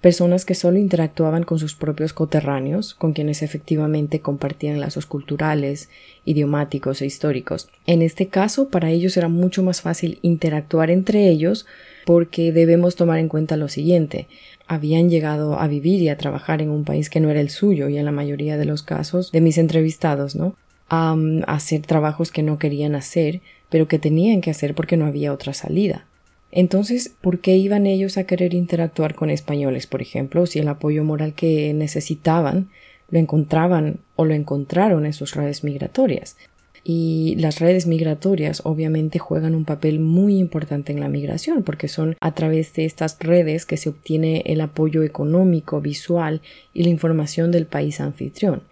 personas 0.01 0.45
que 0.45 0.55
solo 0.55 0.77
interactuaban 0.77 1.43
con 1.43 1.59
sus 1.59 1.75
propios 1.75 2.11
coterráneos, 2.11 2.95
con 2.95 3.13
quienes 3.13 3.43
efectivamente 3.43 4.19
compartían 4.19 4.79
lazos 4.79 5.05
culturales, 5.05 5.89
idiomáticos 6.25 7.01
e 7.01 7.05
históricos. 7.05 7.69
En 7.85 8.01
este 8.01 8.27
caso, 8.27 8.69
para 8.69 8.89
ellos 8.89 9.15
era 9.15 9.27
mucho 9.27 9.63
más 9.63 9.81
fácil 9.81 10.19
interactuar 10.23 10.89
entre 10.89 11.29
ellos 11.29 11.67
porque 12.05 12.51
debemos 12.51 12.95
tomar 12.95 13.19
en 13.19 13.29
cuenta 13.29 13.57
lo 13.57 13.69
siguiente 13.69 14.27
habían 14.71 15.09
llegado 15.09 15.59
a 15.59 15.67
vivir 15.67 16.01
y 16.01 16.07
a 16.07 16.17
trabajar 16.17 16.61
en 16.61 16.69
un 16.69 16.85
país 16.85 17.09
que 17.09 17.19
no 17.19 17.29
era 17.29 17.41
el 17.41 17.49
suyo 17.49 17.89
y 17.89 17.97
en 17.97 18.05
la 18.05 18.13
mayoría 18.13 18.55
de 18.55 18.63
los 18.63 18.83
casos 18.83 19.29
de 19.33 19.41
mis 19.41 19.57
entrevistados, 19.57 20.33
¿no? 20.33 20.55
A 20.87 21.13
hacer 21.47 21.81
trabajos 21.81 22.31
que 22.31 22.41
no 22.41 22.57
querían 22.57 22.95
hacer 22.95 23.41
pero 23.71 23.87
que 23.87 23.99
tenían 23.99 24.41
que 24.41 24.51
hacer 24.51 24.75
porque 24.75 24.97
no 24.97 25.05
había 25.05 25.33
otra 25.33 25.53
salida. 25.53 26.05
Entonces, 26.51 27.13
¿por 27.21 27.39
qué 27.39 27.55
iban 27.55 27.85
ellos 27.85 28.17
a 28.17 28.25
querer 28.25 28.53
interactuar 28.53 29.15
con 29.15 29.29
españoles, 29.29 29.87
por 29.87 30.01
ejemplo, 30.01 30.45
si 30.45 30.59
el 30.59 30.67
apoyo 30.67 31.03
moral 31.03 31.33
que 31.33 31.73
necesitaban 31.73 32.69
lo 33.09 33.19
encontraban 33.19 33.99
o 34.15 34.25
lo 34.25 34.33
encontraron 34.33 35.05
en 35.05 35.13
sus 35.13 35.33
redes 35.33 35.63
migratorias? 35.63 36.35
Y 36.83 37.35
las 37.37 37.59
redes 37.59 37.85
migratorias 37.85 38.61
obviamente 38.65 39.19
juegan 39.19 39.53
un 39.53 39.65
papel 39.65 39.99
muy 39.99 40.39
importante 40.39 40.91
en 40.91 40.99
la 40.99 41.09
migración 41.09 41.63
porque 41.63 41.87
son 41.87 42.15
a 42.19 42.33
través 42.33 42.73
de 42.73 42.85
estas 42.85 43.17
redes 43.19 43.65
que 43.65 43.77
se 43.77 43.89
obtiene 43.89 44.43
el 44.47 44.61
apoyo 44.61 45.03
económico, 45.03 45.79
visual 45.79 46.41
y 46.73 46.83
la 46.83 46.89
información 46.89 47.51
del 47.51 47.67
país 47.67 48.01
anfitrión. 48.01 48.63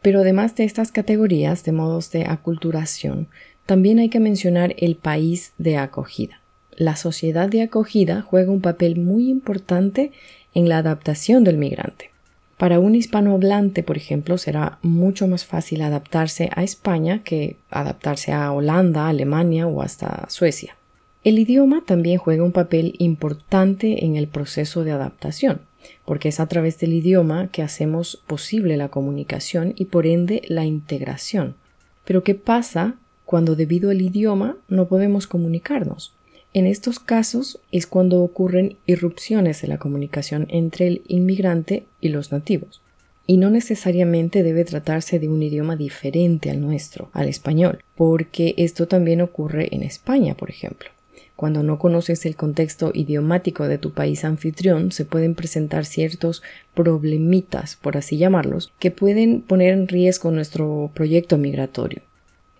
Pero 0.00 0.20
además 0.20 0.54
de 0.54 0.64
estas 0.64 0.92
categorías 0.92 1.64
de 1.64 1.72
modos 1.72 2.12
de 2.12 2.24
aculturación, 2.24 3.26
también 3.66 3.98
hay 3.98 4.10
que 4.10 4.20
mencionar 4.20 4.74
el 4.78 4.94
país 4.96 5.54
de 5.58 5.76
acogida. 5.76 6.43
La 6.76 6.96
sociedad 6.96 7.48
de 7.48 7.62
acogida 7.62 8.22
juega 8.22 8.50
un 8.50 8.60
papel 8.60 8.98
muy 8.98 9.28
importante 9.28 10.10
en 10.54 10.68
la 10.68 10.78
adaptación 10.78 11.44
del 11.44 11.56
migrante. 11.56 12.10
Para 12.56 12.80
un 12.80 12.94
hispanohablante, 12.94 13.82
por 13.82 13.96
ejemplo, 13.96 14.38
será 14.38 14.78
mucho 14.82 15.28
más 15.28 15.44
fácil 15.44 15.82
adaptarse 15.82 16.50
a 16.54 16.62
España 16.62 17.22
que 17.22 17.56
adaptarse 17.70 18.32
a 18.32 18.50
Holanda, 18.52 19.08
Alemania 19.08 19.66
o 19.66 19.82
hasta 19.82 20.26
Suecia. 20.28 20.76
El 21.24 21.38
idioma 21.38 21.82
también 21.86 22.18
juega 22.18 22.44
un 22.44 22.52
papel 22.52 22.94
importante 22.98 24.04
en 24.04 24.16
el 24.16 24.28
proceso 24.28 24.84
de 24.84 24.92
adaptación, 24.92 25.62
porque 26.04 26.28
es 26.28 26.38
a 26.38 26.46
través 26.46 26.78
del 26.78 26.92
idioma 26.92 27.48
que 27.48 27.62
hacemos 27.62 28.22
posible 28.26 28.76
la 28.76 28.88
comunicación 28.88 29.74
y 29.76 29.86
por 29.86 30.06
ende 30.06 30.42
la 30.48 30.64
integración. 30.64 31.56
Pero 32.04 32.22
¿qué 32.22 32.34
pasa 32.34 32.96
cuando 33.24 33.56
debido 33.56 33.90
al 33.90 34.00
idioma 34.00 34.56
no 34.68 34.86
podemos 34.86 35.26
comunicarnos? 35.26 36.14
En 36.56 36.68
estos 36.68 37.00
casos 37.00 37.58
es 37.72 37.88
cuando 37.88 38.22
ocurren 38.22 38.76
irrupciones 38.86 39.60
de 39.60 39.66
la 39.66 39.78
comunicación 39.78 40.46
entre 40.50 40.86
el 40.86 41.02
inmigrante 41.08 41.84
y 42.00 42.10
los 42.10 42.30
nativos. 42.30 42.80
Y 43.26 43.38
no 43.38 43.50
necesariamente 43.50 44.44
debe 44.44 44.64
tratarse 44.64 45.18
de 45.18 45.28
un 45.28 45.42
idioma 45.42 45.74
diferente 45.74 46.50
al 46.50 46.60
nuestro, 46.60 47.10
al 47.12 47.28
español, 47.28 47.82
porque 47.96 48.54
esto 48.56 48.86
también 48.86 49.20
ocurre 49.20 49.74
en 49.74 49.82
España, 49.82 50.36
por 50.36 50.48
ejemplo. 50.48 50.90
Cuando 51.34 51.64
no 51.64 51.80
conoces 51.80 52.24
el 52.24 52.36
contexto 52.36 52.92
idiomático 52.94 53.66
de 53.66 53.78
tu 53.78 53.92
país 53.92 54.24
anfitrión, 54.24 54.92
se 54.92 55.04
pueden 55.04 55.34
presentar 55.34 55.84
ciertos 55.84 56.44
problemitas, 56.72 57.74
por 57.74 57.96
así 57.96 58.16
llamarlos, 58.16 58.72
que 58.78 58.92
pueden 58.92 59.40
poner 59.40 59.74
en 59.74 59.88
riesgo 59.88 60.30
nuestro 60.30 60.92
proyecto 60.94 61.36
migratorio 61.36 62.02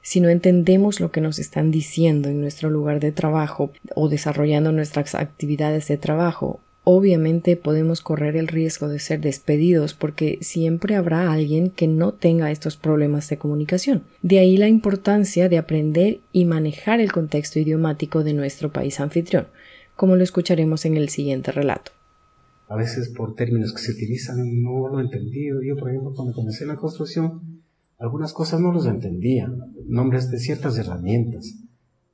si 0.04 0.20
no 0.20 0.28
entendemos 0.28 1.00
lo 1.00 1.10
que 1.10 1.22
nos 1.22 1.38
están 1.38 1.70
diciendo 1.70 2.28
en 2.28 2.38
nuestro 2.38 2.68
lugar 2.68 3.00
de 3.00 3.10
trabajo 3.10 3.72
o 3.94 4.10
desarrollando 4.10 4.70
nuestras 4.70 5.14
actividades 5.14 5.88
de 5.88 5.96
trabajo, 5.96 6.60
obviamente 6.84 7.56
podemos 7.56 8.02
correr 8.02 8.36
el 8.36 8.46
riesgo 8.46 8.88
de 8.88 8.98
ser 8.98 9.22
despedidos 9.22 9.94
porque 9.94 10.36
siempre 10.42 10.94
habrá 10.94 11.32
alguien 11.32 11.70
que 11.70 11.88
no 11.88 12.12
tenga 12.12 12.50
estos 12.50 12.76
problemas 12.76 13.30
de 13.30 13.38
comunicación. 13.38 14.02
De 14.20 14.40
ahí 14.40 14.58
la 14.58 14.68
importancia 14.68 15.48
de 15.48 15.56
aprender 15.56 16.20
y 16.32 16.44
manejar 16.44 17.00
el 17.00 17.10
contexto 17.10 17.58
idiomático 17.58 18.22
de 18.24 18.34
nuestro 18.34 18.70
país 18.70 19.00
anfitrión, 19.00 19.46
como 19.96 20.16
lo 20.16 20.22
escucharemos 20.22 20.84
en 20.84 20.98
el 20.98 21.08
siguiente 21.08 21.50
relato. 21.50 21.92
A 22.68 22.76
veces 22.76 23.08
por 23.16 23.34
términos 23.34 23.72
que 23.72 23.80
se 23.80 23.92
utilizan 23.92 24.36
no 24.62 24.86
lo 24.86 25.00
he 25.00 25.04
entendido. 25.04 25.62
Yo, 25.62 25.76
por 25.76 25.88
ejemplo, 25.88 26.12
cuando 26.14 26.34
comencé 26.34 26.66
la 26.66 26.76
construcción, 26.76 27.63
algunas 28.04 28.34
cosas 28.34 28.60
no 28.60 28.70
los 28.70 28.86
entendía, 28.86 29.50
nombres 29.86 30.30
de 30.30 30.38
ciertas 30.38 30.76
herramientas. 30.76 31.56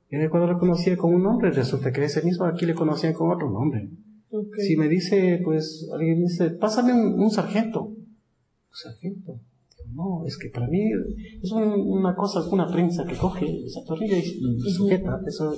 Y 0.09 0.27
cuando 0.29 0.47
lo 0.47 0.57
conocía 0.57 0.95
con 0.95 1.13
un 1.13 1.23
nombre, 1.23 1.51
resulta 1.51 1.91
que 1.91 2.05
ese 2.05 2.21
mismo 2.23 2.45
aquí 2.45 2.65
le 2.65 2.73
conocían 2.73 3.13
con 3.13 3.29
otro 3.29 3.49
nombre. 3.49 3.89
Si 4.65 4.77
me 4.77 4.87
dice, 4.87 5.41
pues, 5.43 5.89
alguien 5.93 6.21
dice, 6.21 6.51
pásame 6.51 6.93
un, 6.93 7.29
sargento. 7.29 7.83
¿Un 7.83 7.97
sargento? 8.71 9.39
No, 9.93 10.25
es 10.25 10.37
que 10.37 10.49
para 10.49 10.67
mí 10.67 10.79
es 11.41 11.51
una 11.51 12.15
cosa, 12.15 12.41
una 12.49 12.71
prensa 12.71 13.05
que 13.05 13.17
coge, 13.17 13.45
se 13.67 13.79
atornilla 13.81 14.17
y, 14.17 14.59
sujeta. 14.71 15.19
Eso 15.27 15.53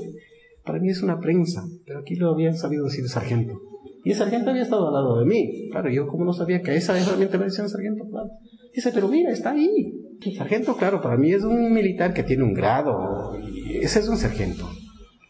para 0.66 0.80
mí 0.80 0.90
es 0.90 1.04
una 1.04 1.20
prensa, 1.20 1.64
pero 1.86 2.00
aquí 2.00 2.16
lo 2.16 2.32
habían 2.32 2.58
sabido 2.58 2.86
decir 2.86 3.08
sargento. 3.08 3.54
Y 4.04 4.12
el 4.12 4.18
sargento 4.18 4.50
había 4.50 4.64
estado 4.64 4.88
al 4.88 4.94
lado 4.94 5.20
de 5.20 5.26
mí. 5.26 5.70
Claro, 5.72 5.90
yo 5.90 6.08
como 6.08 6.26
no 6.26 6.34
sabía 6.34 6.62
que 6.62 6.76
esa 6.76 7.00
herramienta 7.00 7.38
me 7.38 7.46
decían 7.46 7.70
sargento, 7.70 8.06
claro. 8.10 8.30
Dice, 8.76 8.92
pero 8.94 9.08
mira, 9.08 9.32
está 9.32 9.52
ahí. 9.52 9.94
Sargento, 10.38 10.76
claro, 10.76 11.02
para 11.02 11.18
mí 11.18 11.32
es 11.32 11.44
un 11.44 11.74
militar 11.74 12.14
que 12.14 12.24
tiene 12.24 12.44
un 12.44 12.54
grado. 12.54 13.36
Ese 13.82 14.00
es 14.00 14.08
un 14.08 14.18
sargento. 14.18 14.68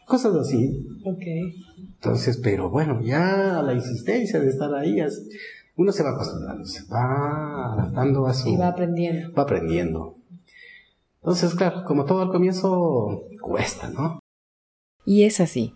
Cosas 0.06 0.34
así. 0.34 0.86
Ok. 1.04 1.22
Entonces, 1.78 2.38
pero 2.42 2.70
bueno, 2.70 3.00
ya 3.00 3.62
la 3.64 3.74
insistencia 3.74 4.40
de 4.40 4.48
estar 4.48 4.74
ahí, 4.74 4.98
uno 5.76 5.92
se 5.92 6.02
va 6.02 6.10
acostumbrando, 6.10 6.64
se 6.64 6.86
va 6.92 7.72
adaptando 7.72 8.26
a 8.26 8.34
su... 8.34 8.50
Y 8.50 8.56
va 8.56 8.68
aprendiendo. 8.68 9.32
Va 9.32 9.42
aprendiendo. 9.44 10.16
Entonces, 11.22 11.54
claro, 11.54 11.84
como 11.86 12.04
todo 12.04 12.20
al 12.20 12.30
comienzo, 12.30 13.24
cuesta, 13.40 13.88
¿no? 13.88 14.20
Y 15.06 15.24
es 15.24 15.40
así. 15.40 15.74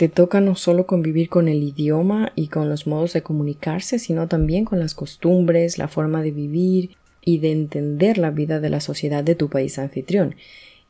Te 0.00 0.08
toca 0.08 0.40
no 0.40 0.56
solo 0.56 0.86
convivir 0.86 1.28
con 1.28 1.46
el 1.46 1.62
idioma 1.62 2.32
y 2.34 2.48
con 2.48 2.70
los 2.70 2.86
modos 2.86 3.12
de 3.12 3.20
comunicarse, 3.20 3.98
sino 3.98 4.28
también 4.28 4.64
con 4.64 4.80
las 4.80 4.94
costumbres, 4.94 5.76
la 5.76 5.88
forma 5.88 6.22
de 6.22 6.30
vivir 6.30 6.92
y 7.22 7.36
de 7.36 7.52
entender 7.52 8.16
la 8.16 8.30
vida 8.30 8.60
de 8.60 8.70
la 8.70 8.80
sociedad 8.80 9.22
de 9.22 9.34
tu 9.34 9.50
país 9.50 9.78
anfitrión. 9.78 10.36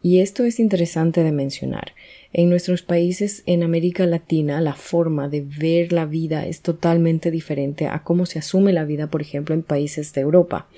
Y 0.00 0.20
esto 0.20 0.44
es 0.44 0.60
interesante 0.60 1.24
de 1.24 1.32
mencionar. 1.32 1.92
En 2.32 2.50
nuestros 2.50 2.82
países 2.82 3.42
en 3.46 3.64
América 3.64 4.06
Latina 4.06 4.60
la 4.60 4.74
forma 4.74 5.28
de 5.28 5.40
ver 5.40 5.92
la 5.92 6.06
vida 6.06 6.46
es 6.46 6.60
totalmente 6.60 7.32
diferente 7.32 7.88
a 7.88 8.04
cómo 8.04 8.26
se 8.26 8.38
asume 8.38 8.72
la 8.72 8.84
vida, 8.84 9.08
por 9.08 9.22
ejemplo, 9.22 9.56
en 9.56 9.64
países 9.64 10.12
de 10.12 10.20
Europa. 10.20 10.68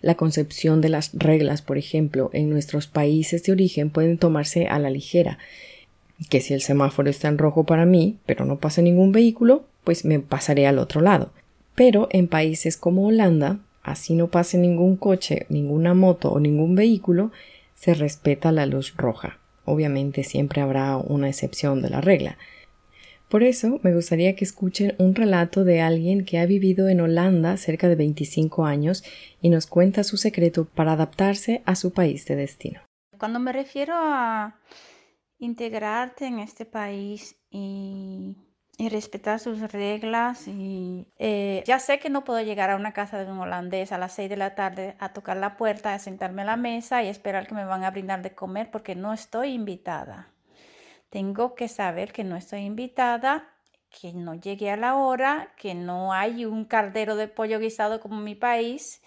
La 0.00 0.16
concepción 0.16 0.80
de 0.80 0.88
las 0.88 1.12
reglas, 1.14 1.62
por 1.62 1.78
ejemplo, 1.78 2.30
en 2.32 2.50
nuestros 2.50 2.88
países 2.88 3.44
de 3.44 3.52
origen 3.52 3.90
pueden 3.90 4.18
tomarse 4.18 4.66
a 4.66 4.80
la 4.80 4.90
ligera. 4.90 5.38
Que 6.30 6.40
si 6.40 6.54
el 6.54 6.62
semáforo 6.62 7.10
está 7.10 7.28
en 7.28 7.38
rojo 7.38 7.64
para 7.64 7.86
mí, 7.86 8.18
pero 8.26 8.44
no 8.44 8.58
pasa 8.58 8.82
ningún 8.82 9.12
vehículo, 9.12 9.64
pues 9.82 10.04
me 10.04 10.20
pasaré 10.20 10.66
al 10.66 10.78
otro 10.78 11.00
lado. 11.00 11.32
Pero 11.74 12.08
en 12.10 12.28
países 12.28 12.76
como 12.76 13.06
Holanda, 13.06 13.58
así 13.82 14.14
no 14.14 14.28
pase 14.28 14.58
ningún 14.58 14.96
coche, 14.96 15.46
ninguna 15.48 15.94
moto 15.94 16.30
o 16.30 16.40
ningún 16.40 16.74
vehículo, 16.74 17.32
se 17.74 17.94
respeta 17.94 18.52
la 18.52 18.66
luz 18.66 18.94
roja. 18.96 19.38
Obviamente 19.64 20.24
siempre 20.24 20.60
habrá 20.60 20.96
una 20.96 21.28
excepción 21.28 21.82
de 21.82 21.90
la 21.90 22.00
regla. 22.00 22.38
Por 23.28 23.42
eso 23.42 23.80
me 23.82 23.94
gustaría 23.94 24.36
que 24.36 24.44
escuchen 24.44 24.94
un 24.98 25.14
relato 25.14 25.64
de 25.64 25.80
alguien 25.80 26.24
que 26.24 26.38
ha 26.38 26.46
vivido 26.46 26.88
en 26.88 27.00
Holanda 27.00 27.56
cerca 27.56 27.88
de 27.88 27.96
25 27.96 28.64
años 28.64 29.02
y 29.40 29.48
nos 29.48 29.66
cuenta 29.66 30.04
su 30.04 30.16
secreto 30.16 30.66
para 30.66 30.92
adaptarse 30.92 31.62
a 31.64 31.74
su 31.74 31.92
país 31.92 32.26
de 32.26 32.36
destino. 32.36 32.80
Cuando 33.18 33.40
me 33.40 33.52
refiero 33.52 33.94
a 33.96 34.60
integrarte 35.38 36.26
en 36.26 36.38
este 36.38 36.64
país 36.64 37.36
y 37.50 38.88
respetar 38.88 39.38
sus 39.38 39.60
reglas. 39.72 40.46
Y 40.48 41.06
eh, 41.18 41.62
ya 41.66 41.78
sé 41.78 41.98
que 41.98 42.10
no 42.10 42.24
puedo 42.24 42.40
llegar 42.40 42.70
a 42.70 42.76
una 42.76 42.92
casa 42.92 43.24
de 43.24 43.30
un 43.30 43.38
holandés 43.38 43.92
a 43.92 43.98
las 43.98 44.12
6 44.12 44.28
de 44.28 44.36
la 44.36 44.54
tarde 44.54 44.96
a 44.98 45.12
tocar 45.12 45.36
la 45.36 45.56
puerta, 45.56 45.94
a 45.94 45.98
sentarme 45.98 46.42
a 46.42 46.46
la 46.46 46.56
mesa 46.56 47.02
y 47.02 47.08
esperar 47.08 47.46
que 47.46 47.54
me 47.54 47.64
van 47.64 47.84
a 47.84 47.90
brindar 47.90 48.22
de 48.22 48.34
comer 48.34 48.70
porque 48.70 48.94
no 48.94 49.12
estoy 49.12 49.52
invitada. 49.52 50.30
Tengo 51.10 51.54
que 51.54 51.68
saber 51.68 52.12
que 52.12 52.24
no 52.24 52.36
estoy 52.36 52.60
invitada, 52.60 53.48
que 53.88 54.12
no 54.12 54.34
llegué 54.34 54.70
a 54.70 54.76
la 54.76 54.96
hora, 54.96 55.52
que 55.56 55.74
no 55.74 56.12
hay 56.12 56.44
un 56.44 56.64
caldero 56.64 57.14
de 57.14 57.28
pollo 57.28 57.60
guisado 57.60 58.00
como 58.00 58.16
en 58.16 58.24
mi 58.24 58.34
país, 58.34 59.00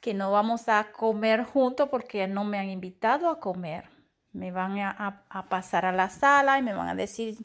que 0.00 0.14
no 0.14 0.32
vamos 0.32 0.68
a 0.70 0.92
comer 0.92 1.44
juntos 1.44 1.90
porque 1.90 2.26
no 2.26 2.44
me 2.44 2.58
han 2.58 2.70
invitado 2.70 3.28
a 3.28 3.38
comer. 3.40 3.99
Me 4.32 4.52
van 4.52 4.78
a, 4.78 5.24
a 5.28 5.48
pasar 5.48 5.86
a 5.86 5.92
la 5.92 6.08
sala 6.10 6.58
y 6.58 6.62
me 6.62 6.72
van 6.72 6.88
a 6.88 6.94
decir 6.94 7.36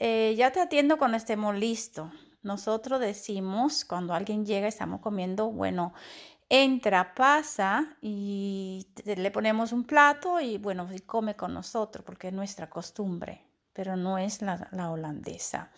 eh, 0.00 0.34
ya 0.36 0.50
te 0.50 0.60
atiendo 0.60 0.96
cuando 0.96 1.18
estemos 1.18 1.54
listos. 1.54 2.10
Nosotros 2.42 3.00
decimos, 3.00 3.84
cuando 3.84 4.14
alguien 4.14 4.46
llega, 4.46 4.66
estamos 4.66 5.00
comiendo, 5.00 5.50
bueno, 5.50 5.92
entra, 6.48 7.14
pasa 7.14 7.96
y 8.00 8.86
le 9.04 9.30
ponemos 9.30 9.72
un 9.72 9.84
plato 9.84 10.40
y 10.40 10.56
bueno, 10.56 10.88
come 11.04 11.36
con 11.36 11.52
nosotros 11.52 12.02
porque 12.04 12.28
es 12.28 12.32
nuestra 12.32 12.70
costumbre 12.70 13.49
pero 13.80 13.96
no 13.96 14.18
es 14.18 14.42
la, 14.42 14.90
holandesa. 14.90 15.70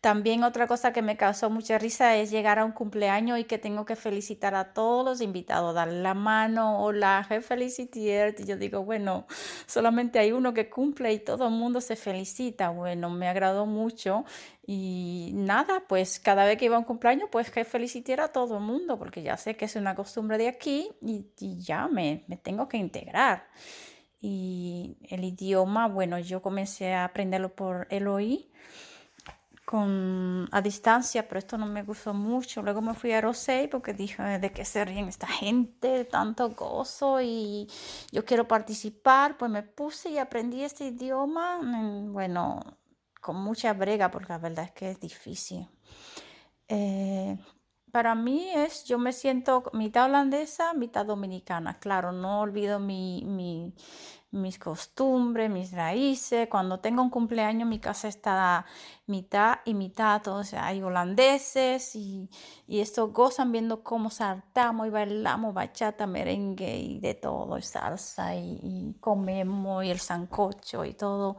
También 0.00 0.42
otra 0.42 0.66
cosa 0.66 0.94
que 0.94 1.02
me 1.02 1.18
causó 1.18 1.50
mucha 1.50 1.76
risa 1.76 2.16
es 2.16 2.30
llegar 2.30 2.58
a 2.58 2.64
un 2.64 2.72
cumpleaños 2.72 3.38
y 3.38 3.44
que 3.44 3.58
tengo 3.58 3.84
que 3.84 3.94
felicitar 3.94 4.54
a 4.54 4.72
todos 4.72 5.04
los 5.04 5.20
invitados, 5.20 5.74
darle 5.74 6.00
la 6.00 6.14
mano, 6.14 6.82
hola, 6.82 7.26
felicitiert. 7.42 8.40
Y 8.40 8.46
yo 8.46 8.56
digo, 8.56 8.86
bueno, 8.86 9.26
solamente 9.66 10.18
hay 10.18 10.32
uno 10.32 10.54
que 10.54 10.70
cumple 10.70 11.12
y 11.12 11.18
todo 11.18 11.48
el 11.48 11.52
mundo 11.52 11.82
se 11.82 11.94
felicita. 11.94 12.70
Bueno, 12.70 13.10
me 13.10 13.28
agradó 13.28 13.66
mucho 13.66 14.24
y 14.66 15.32
nada, 15.34 15.82
pues 15.86 16.20
cada 16.20 16.46
vez 16.46 16.56
que 16.56 16.64
iba 16.64 16.76
a 16.76 16.78
un 16.78 16.86
cumpleaños, 16.86 17.28
pues 17.30 17.50
que 17.50 17.66
felicitara 17.66 18.24
a 18.24 18.28
todo 18.28 18.56
el 18.56 18.62
mundo, 18.62 18.98
porque 18.98 19.22
ya 19.22 19.36
sé 19.36 19.56
que 19.56 19.66
es 19.66 19.76
una 19.76 19.94
costumbre 19.94 20.38
de 20.38 20.48
aquí 20.48 20.88
y, 21.02 21.26
ya 21.58 21.86
me 21.86 22.24
tengo 22.42 22.66
que 22.66 22.78
integrar. 22.78 23.44
Y 24.24 24.96
el 25.10 25.24
idioma, 25.24 25.88
bueno, 25.88 26.16
yo 26.20 26.40
comencé 26.40 26.94
a 26.94 27.04
aprenderlo 27.04 27.56
por 27.56 27.88
el 27.90 28.06
con, 29.64 30.48
a 30.52 30.60
distancia, 30.62 31.26
pero 31.26 31.40
esto 31.40 31.58
no 31.58 31.66
me 31.66 31.82
gustó 31.82 32.14
mucho. 32.14 32.62
Luego 32.62 32.80
me 32.82 32.94
fui 32.94 33.12
a 33.12 33.20
Rosé 33.20 33.68
porque 33.70 33.92
dije, 33.94 34.22
¿de 34.38 34.52
qué 34.52 34.64
se 34.64 34.84
ríen 34.84 35.08
esta 35.08 35.26
gente? 35.26 36.04
Tanto 36.04 36.50
gozo 36.50 37.20
y 37.20 37.68
yo 38.12 38.24
quiero 38.24 38.46
participar. 38.46 39.36
Pues 39.36 39.50
me 39.50 39.64
puse 39.64 40.10
y 40.10 40.18
aprendí 40.18 40.62
este 40.62 40.86
idioma, 40.86 41.60
bueno, 42.12 42.60
con 43.20 43.36
mucha 43.36 43.72
brega, 43.72 44.10
porque 44.10 44.28
la 44.28 44.38
verdad 44.38 44.66
es 44.66 44.72
que 44.72 44.90
es 44.92 45.00
difícil. 45.00 45.68
Eh, 46.68 47.36
para 47.92 48.14
mí 48.14 48.48
es, 48.54 48.84
yo 48.84 48.98
me 48.98 49.12
siento 49.12 49.64
mitad 49.74 50.06
holandesa, 50.06 50.72
mitad 50.72 51.04
dominicana. 51.04 51.78
Claro, 51.78 52.10
no 52.10 52.40
olvido 52.40 52.80
mi, 52.80 53.22
mi, 53.26 53.74
mis 54.30 54.58
costumbres, 54.58 55.50
mis 55.50 55.72
raíces. 55.72 56.48
Cuando 56.48 56.80
tengo 56.80 57.02
un 57.02 57.10
cumpleaños, 57.10 57.68
mi 57.68 57.78
casa 57.78 58.08
está 58.08 58.64
mitad 59.06 59.58
y 59.66 59.74
mitad. 59.74 60.22
Hay 60.58 60.82
holandeses 60.82 61.94
y, 61.94 62.30
y 62.66 62.80
esto 62.80 63.08
gozan 63.08 63.52
viendo 63.52 63.84
cómo 63.84 64.08
saltamos 64.08 64.86
y 64.86 64.90
bailamos 64.90 65.52
bachata, 65.52 66.06
merengue 66.06 66.78
y 66.78 66.98
de 66.98 67.14
todo, 67.14 67.60
salsa 67.60 68.34
y, 68.34 68.58
y 68.62 68.94
comemos 69.00 69.84
y 69.84 69.90
el 69.90 70.00
sancocho 70.00 70.86
y 70.86 70.94
todo 70.94 71.36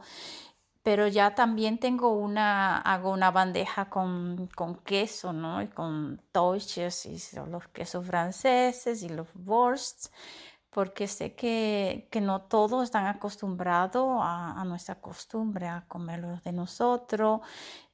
pero 0.84 1.08
ya 1.08 1.34
también 1.34 1.78
tengo 1.78 2.12
una, 2.12 2.78
hago 2.78 3.10
una 3.10 3.30
bandeja 3.30 3.88
con, 3.88 4.48
con 4.54 4.76
queso, 4.76 5.32
¿no? 5.32 5.62
Y 5.62 5.68
con 5.68 6.20
toches 6.30 7.06
y 7.06 7.18
los 7.48 7.66
quesos 7.68 8.06
franceses 8.06 9.02
y 9.02 9.08
los 9.08 9.26
wursts, 9.46 10.12
porque 10.68 11.08
sé 11.08 11.34
que, 11.34 12.06
que 12.10 12.20
no 12.20 12.42
todos 12.42 12.84
están 12.84 13.06
acostumbrados 13.06 14.20
a, 14.22 14.60
a, 14.60 14.64
nuestra 14.66 14.96
costumbre, 14.96 15.68
a 15.68 15.86
comerlo 15.88 16.38
de 16.44 16.52
nosotros. 16.52 17.40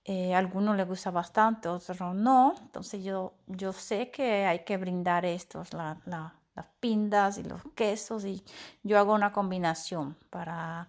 Eh, 0.05 0.35
a 0.35 0.39
algunos 0.39 0.77
les 0.77 0.89
gusta 0.89 1.13
bastante, 1.13 1.69
otros 1.69 2.01
no. 2.17 2.55
Entonces 2.61 3.05
yo, 3.05 3.35
yo 3.47 3.73
sé 3.73 4.11
que 4.11 4.47
hay 4.47 4.65
que 4.65 4.77
brindar 4.79 5.25
estos, 5.25 5.73
la, 5.75 5.97
la, 6.07 6.35
las 6.57 6.67
pindas 6.81 7.39
y 7.39 7.45
los 7.45 7.63
quesos, 7.77 8.25
y 8.25 8.43
yo 8.83 8.99
hago 8.99 9.15
una 9.15 9.33
combinación 9.33 10.17
para 10.29 10.89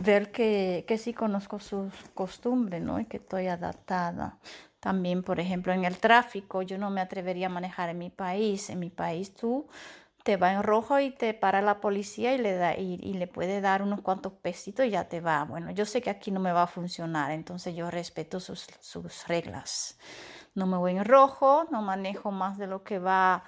ver 0.00 0.32
que, 0.32 0.84
que 0.88 0.98
sí 0.98 1.12
conozco 1.12 1.58
sus 1.60 1.92
costumbres, 2.14 2.82
¿no? 2.82 3.00
Y 3.00 3.04
que 3.06 3.18
estoy 3.18 3.48
adaptada. 3.48 4.38
También, 4.80 5.22
por 5.22 5.38
ejemplo, 5.38 5.72
en 5.72 5.84
el 5.84 5.98
tráfico, 5.98 6.62
yo 6.62 6.76
no 6.78 6.90
me 6.90 7.00
atrevería 7.00 7.46
a 7.46 7.50
manejar 7.50 7.88
en 7.90 7.98
mi 7.98 8.10
país. 8.10 8.68
En 8.70 8.80
mi 8.80 8.90
país 8.90 9.34
tú 9.34 9.68
te 10.22 10.36
va 10.36 10.52
en 10.52 10.62
rojo 10.62 11.00
y 11.00 11.10
te 11.10 11.34
para 11.34 11.62
la 11.62 11.80
policía 11.80 12.34
y 12.34 12.38
le, 12.38 12.54
da, 12.54 12.76
y, 12.76 12.96
le 12.96 13.26
puede 13.26 13.60
dar 13.60 13.82
unos 13.82 14.00
cuantos 14.02 14.32
pesitos 14.32 14.86
y 14.86 14.90
ya 14.90 15.08
te 15.08 15.20
va. 15.20 15.44
Bueno, 15.44 15.70
yo 15.72 15.84
sé 15.84 16.00
que 16.00 16.10
aquí 16.10 16.30
no 16.30 16.40
me 16.40 16.52
va 16.52 16.64
a 16.64 16.66
funcionar, 16.66 17.32
entonces 17.32 17.74
yo 17.74 17.90
respeto 17.90 18.40
sus, 18.40 18.66
sus 18.80 19.26
reglas. 19.28 19.98
No 20.54 20.66
me 20.66 20.76
voy 20.76 20.92
en 20.96 21.04
rojo, 21.04 21.66
no 21.70 21.82
manejo 21.82 22.30
más 22.30 22.58
de 22.58 22.66
lo 22.66 22.84
que 22.84 22.98
va 22.98 23.44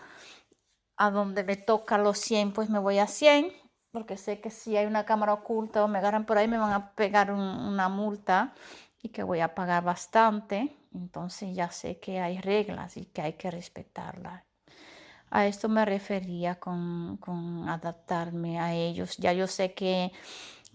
a 0.96 1.10
donde 1.10 1.44
me 1.44 1.56
toca 1.56 1.98
los 1.98 2.18
100, 2.18 2.52
pues 2.52 2.70
me 2.70 2.78
voy 2.78 2.98
a 2.98 3.06
100 3.06 3.52
porque 3.94 4.16
sé 4.16 4.40
que 4.40 4.50
si 4.50 4.76
hay 4.76 4.86
una 4.86 5.04
cámara 5.04 5.32
oculta 5.32 5.84
o 5.84 5.88
me 5.88 5.98
agarran 5.98 6.26
por 6.26 6.36
ahí 6.36 6.48
me 6.48 6.58
van 6.58 6.72
a 6.72 6.90
pegar 6.96 7.30
un, 7.30 7.38
una 7.38 7.88
multa 7.88 8.52
y 9.00 9.10
que 9.10 9.22
voy 9.22 9.38
a 9.38 9.54
pagar 9.54 9.84
bastante. 9.84 10.76
Entonces 10.92 11.54
ya 11.54 11.70
sé 11.70 12.00
que 12.00 12.18
hay 12.18 12.38
reglas 12.38 12.96
y 12.96 13.04
que 13.04 13.22
hay 13.22 13.34
que 13.34 13.52
respetarlas. 13.52 14.42
A 15.30 15.46
esto 15.46 15.68
me 15.68 15.84
refería 15.84 16.56
con, 16.56 17.18
con 17.18 17.68
adaptarme 17.68 18.58
a 18.58 18.74
ellos. 18.74 19.16
Ya 19.16 19.32
yo 19.32 19.46
sé 19.46 19.74
que, 19.74 20.10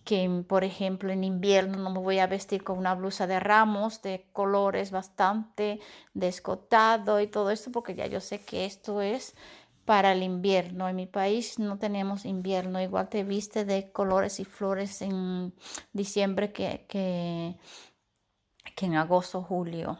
que, 0.05 0.29
por 0.47 0.63
ejemplo, 0.63 1.11
en 1.11 1.25
invierno 1.25 1.77
no 1.77 1.89
me 1.89 1.99
voy 1.99 2.19
a 2.19 2.27
vestir 2.27 2.63
con 2.63 2.77
una 2.77 2.95
blusa 2.95 3.27
de 3.27 3.41
ramos, 3.41 4.01
de 4.01 4.27
colores 4.31 4.91
bastante 4.91 5.81
descotado 6.13 7.19
y 7.19 7.27
todo 7.27 7.51
esto, 7.51 7.69
porque 7.69 7.95
ya 7.95 8.07
yo 8.07 8.21
sé 8.21 8.39
que 8.39 8.65
esto 8.65 9.01
es 9.01 9.35
para 9.89 10.11
el 10.11 10.21
invierno. 10.21 10.87
En 10.87 10.95
mi 10.97 11.07
país 11.07 11.57
no 11.57 11.79
tenemos 11.79 12.23
invierno, 12.25 12.79
igual 12.79 13.09
te 13.09 13.23
viste 13.23 13.65
de 13.65 13.91
colores 13.91 14.39
y 14.39 14.45
flores 14.45 15.01
en 15.01 15.51
diciembre 15.93 16.51
que, 16.51 16.85
que, 16.87 17.55
en 18.85 18.95
agosto, 18.95 19.41
julio. 19.41 19.97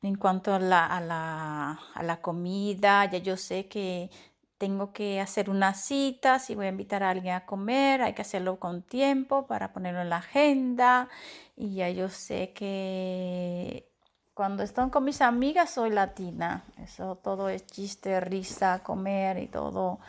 En 0.00 0.14
cuanto 0.14 0.54
a 0.54 0.58
la, 0.58 0.86
a, 0.86 1.02
la, 1.02 1.80
a 1.92 2.02
la 2.02 2.22
comida, 2.22 3.04
ya 3.10 3.18
yo 3.18 3.36
sé 3.36 3.68
que 3.68 4.10
tengo 4.56 4.94
que 4.94 5.20
hacer 5.20 5.50
una 5.50 5.74
cita, 5.74 6.38
si 6.38 6.54
voy 6.54 6.64
a 6.64 6.70
invitar 6.70 7.02
a 7.02 7.10
alguien 7.10 7.34
a 7.34 7.44
comer, 7.44 8.00
hay 8.00 8.14
que 8.14 8.22
hacerlo 8.22 8.58
con 8.58 8.80
tiempo 8.80 9.46
para 9.46 9.74
ponerlo 9.74 10.00
en 10.00 10.08
la 10.08 10.16
agenda. 10.18 11.10
Y 11.56 11.74
ya 11.74 11.90
yo 11.90 12.08
sé 12.08 12.54
que 12.54 13.86
cuando 14.34 14.64
estoy 14.64 14.90
con 14.90 15.04
mis 15.04 15.20
amigas 15.20 15.70
soy 15.70 15.90
latina. 15.90 16.64
Eso 16.82 17.16
todo 17.16 17.48
es 17.48 17.64
chiste, 17.66 18.20
risa, 18.20 18.82
comer 18.82 19.38
y 19.38 19.46
todo. 19.46 20.00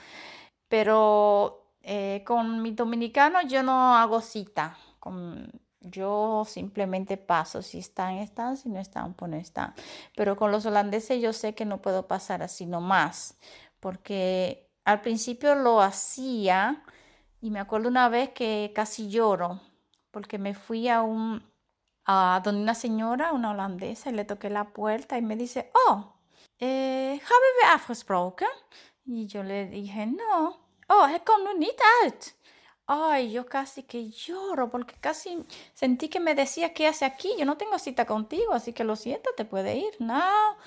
Pero 0.67 1.71
eh, 1.83 2.23
con 2.25 2.61
mi 2.61 2.71
dominicano 2.71 3.41
yo 3.43 3.61
no 3.61 3.95
hago 3.95 4.21
cita. 4.21 4.77
Con, 4.99 5.51
yo 5.79 6.43
simplemente 6.47 7.17
paso. 7.17 7.61
Si 7.61 7.77
están, 7.77 8.15
están. 8.15 8.57
Si 8.57 8.67
no 8.69 8.79
están, 8.79 9.13
pues 9.13 9.29
no 9.31 9.37
están. 9.37 9.75
Pero 10.15 10.35
con 10.35 10.51
los 10.51 10.65
holandeses 10.65 11.21
yo 11.21 11.31
sé 11.31 11.53
que 11.53 11.65
no 11.65 11.81
puedo 11.81 12.07
pasar 12.07 12.41
así 12.41 12.65
nomás. 12.65 13.37
Porque 13.79 14.71
al 14.85 15.01
principio 15.01 15.53
lo 15.53 15.81
hacía. 15.81 16.83
Y 17.41 17.51
me 17.51 17.59
acuerdo 17.59 17.89
una 17.89 18.09
vez 18.09 18.29
que 18.29 18.71
casi 18.73 19.09
lloro. 19.09 19.61
Porque 20.09 20.39
me 20.39 20.55
fui 20.55 20.89
a 20.89 21.03
un 21.03 21.43
a 22.05 22.41
donde 22.43 22.61
una 22.61 22.75
señora, 22.75 23.33
una 23.33 23.51
holandesa, 23.51 24.09
y 24.09 24.13
le 24.13 24.25
toqué 24.25 24.49
la 24.49 24.65
puerta 24.69 25.17
y 25.17 25.21
me 25.21 25.35
dice, 25.35 25.71
oh, 25.87 26.13
eh, 26.59 27.19
we 27.19 27.67
afgesproken? 27.73 28.47
Y 29.05 29.27
yo 29.27 29.43
le 29.43 29.67
dije, 29.67 30.05
no. 30.05 30.65
Oh, 30.87 31.07
komt 31.23 31.43
nu 31.43 31.57
niet 31.57 31.81
uit. 32.03 32.35
Ay, 32.87 33.31
yo 33.31 33.45
casi 33.45 33.83
que 33.83 34.11
lloro 34.11 34.69
porque 34.69 34.95
casi 34.99 35.43
sentí 35.73 36.07
que 36.07 36.19
me 36.19 36.35
decía, 36.35 36.73
¿qué 36.73 36.87
hace 36.87 37.05
aquí? 37.05 37.33
Yo 37.37 37.45
no 37.45 37.57
tengo 37.57 37.79
cita 37.79 38.05
contigo, 38.05 38.53
así 38.53 38.73
que 38.73 38.83
lo 38.83 38.95
siento, 38.95 39.31
te 39.35 39.45
puede 39.45 39.75
ir. 39.75 39.95
No, 39.99 40.57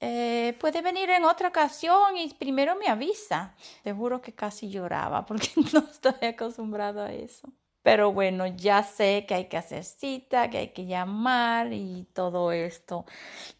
eh, 0.00 0.56
puede 0.58 0.80
venir 0.80 1.10
en 1.10 1.24
otra 1.24 1.48
ocasión 1.48 2.16
y 2.16 2.32
primero 2.34 2.76
me 2.76 2.88
avisa. 2.88 3.54
Te 3.82 3.92
juro 3.92 4.22
que 4.22 4.32
casi 4.34 4.70
lloraba 4.70 5.26
porque 5.26 5.50
no 5.74 5.80
estoy 5.80 6.28
acostumbrado 6.28 7.02
a 7.02 7.12
eso. 7.12 7.48
Pero 7.82 8.12
bueno, 8.12 8.46
ya 8.46 8.82
sé 8.82 9.24
que 9.26 9.34
hay 9.34 9.44
que 9.46 9.56
hacer 9.56 9.84
cita, 9.84 10.50
que 10.50 10.58
hay 10.58 10.68
que 10.68 10.86
llamar 10.86 11.72
y 11.72 12.06
todo 12.12 12.52
esto. 12.52 13.06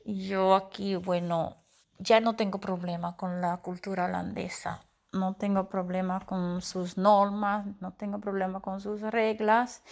Y 0.04 0.28
yo 0.28 0.54
aquí, 0.54 0.96
bueno, 0.96 1.56
ya 1.98 2.20
no 2.20 2.36
tengo 2.36 2.58
problema 2.58 3.16
con 3.16 3.40
la 3.40 3.56
cultura 3.58 4.06
holandesa. 4.06 4.84
No 5.12 5.34
tengo 5.34 5.68
problema 5.68 6.20
con 6.20 6.62
sus 6.62 6.96
normas, 6.96 7.66
no 7.80 7.92
tengo 7.92 8.20
problema 8.20 8.60
con 8.60 8.80
sus 8.80 9.00
reglas. 9.00 9.82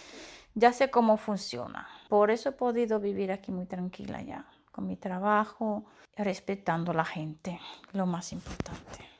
Ya 0.53 0.73
sé 0.73 0.89
cómo 0.89 1.17
funciona. 1.17 1.87
Por 2.07 2.31
eso 2.31 2.49
he 2.49 2.53
podido 2.53 2.99
vivir 2.99 3.31
aquí 3.31 3.51
muy 3.51 3.65
tranquila 3.65 4.21
ya, 4.21 4.45
con 4.71 4.87
mi 4.87 4.95
trabajo, 4.95 5.85
respetando 6.15 6.91
a 6.91 6.95
la 6.95 7.05
gente, 7.05 7.59
lo 7.93 8.05
más 8.05 8.31
importante. 8.31 9.18